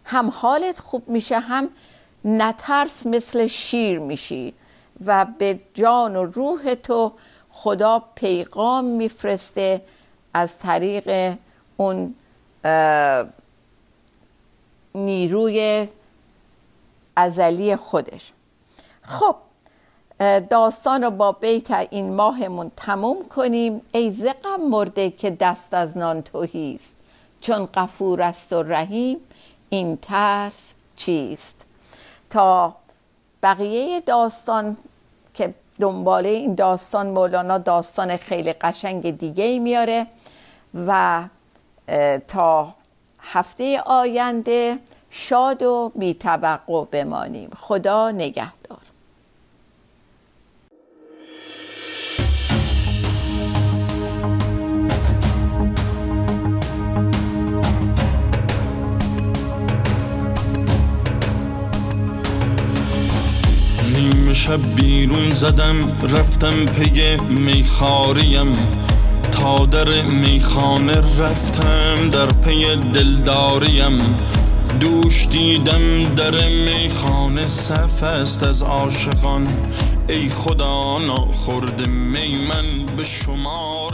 هم 0.06 0.30
حالت 0.30 0.80
خوب 0.80 1.10
میشه 1.10 1.40
هم 1.40 1.70
نترس 2.26 3.08
مثل 3.08 3.48
شیر 3.48 4.00
میشی 4.00 4.54
و 5.06 5.26
به 5.38 5.60
جان 5.74 6.16
و 6.16 6.26
روح 6.26 6.76
تو 6.76 7.14
خدا 7.50 8.04
پیغام 8.16 8.86
میفرسته 8.86 9.82
از 10.34 10.60
طریق 10.60 11.38
اون 11.78 12.16
نیروی 14.96 15.88
ازلی 17.16 17.76
خودش. 17.76 18.32
خب 19.02 19.36
داستان 20.50 21.04
رو 21.04 21.12
با 21.12 21.32
بیت 21.32 21.72
این 21.72 22.14
ماهمون 22.14 22.72
تموم 22.78 23.28
کنیم. 23.28 23.82
ای 23.92 24.12
زقم 24.12 24.62
مرده 24.70 25.12
که 25.12 25.30
دست 25.30 25.74
از 25.74 25.98
نان 25.98 26.22
توهیست 26.22 26.96
چون 27.42 27.66
قفور 27.66 28.22
است 28.22 28.54
و 28.54 28.64
رحیم. 28.64 29.18
این 29.74 29.98
ترس 29.98 30.74
چیست؟ 30.96 31.66
تا 32.30 32.76
بقیه 33.44 34.02
داستان 34.02 34.78
که 35.34 35.54
دنباله 35.80 36.30
این 36.30 36.56
داستان 36.56 37.08
مولانا 37.08 37.58
داستان 37.58 38.18
خیلی 38.18 38.54
قشنگ 38.54 39.18
دیگه 39.18 39.60
میاره 39.60 40.08
و 40.88 41.24
تا 42.28 42.74
هفته 43.20 43.82
آینده 43.82 44.80
شاد 45.10 45.64
و 45.64 45.92
بیتوقع 45.96 46.86
بمانیم. 46.92 47.50
خدا 47.58 48.12
نگهدار. 48.12 48.83
شب 64.48 64.76
بیرون 64.76 65.32
زدم 65.32 65.80
رفتم 66.02 66.66
پی 66.66 67.18
میخاریم. 67.30 68.54
تا 69.32 69.66
در 69.66 70.02
میخانه 70.02 70.94
رفتم 71.20 72.10
در 72.10 72.26
پی 72.26 72.76
دلداریم. 72.76 73.98
دوش 74.80 75.28
دیدم 75.28 76.04
در 76.04 76.50
میخانه 76.50 77.48
صف 77.48 78.04
است 78.04 78.44
از 78.44 78.62
عاشقان. 78.62 79.48
ای 80.10 80.30
خدا 80.30 80.98
ناخورد 80.98 81.88
می 81.88 82.36
من 82.48 82.96
به 82.98 83.04
شما 83.04 83.90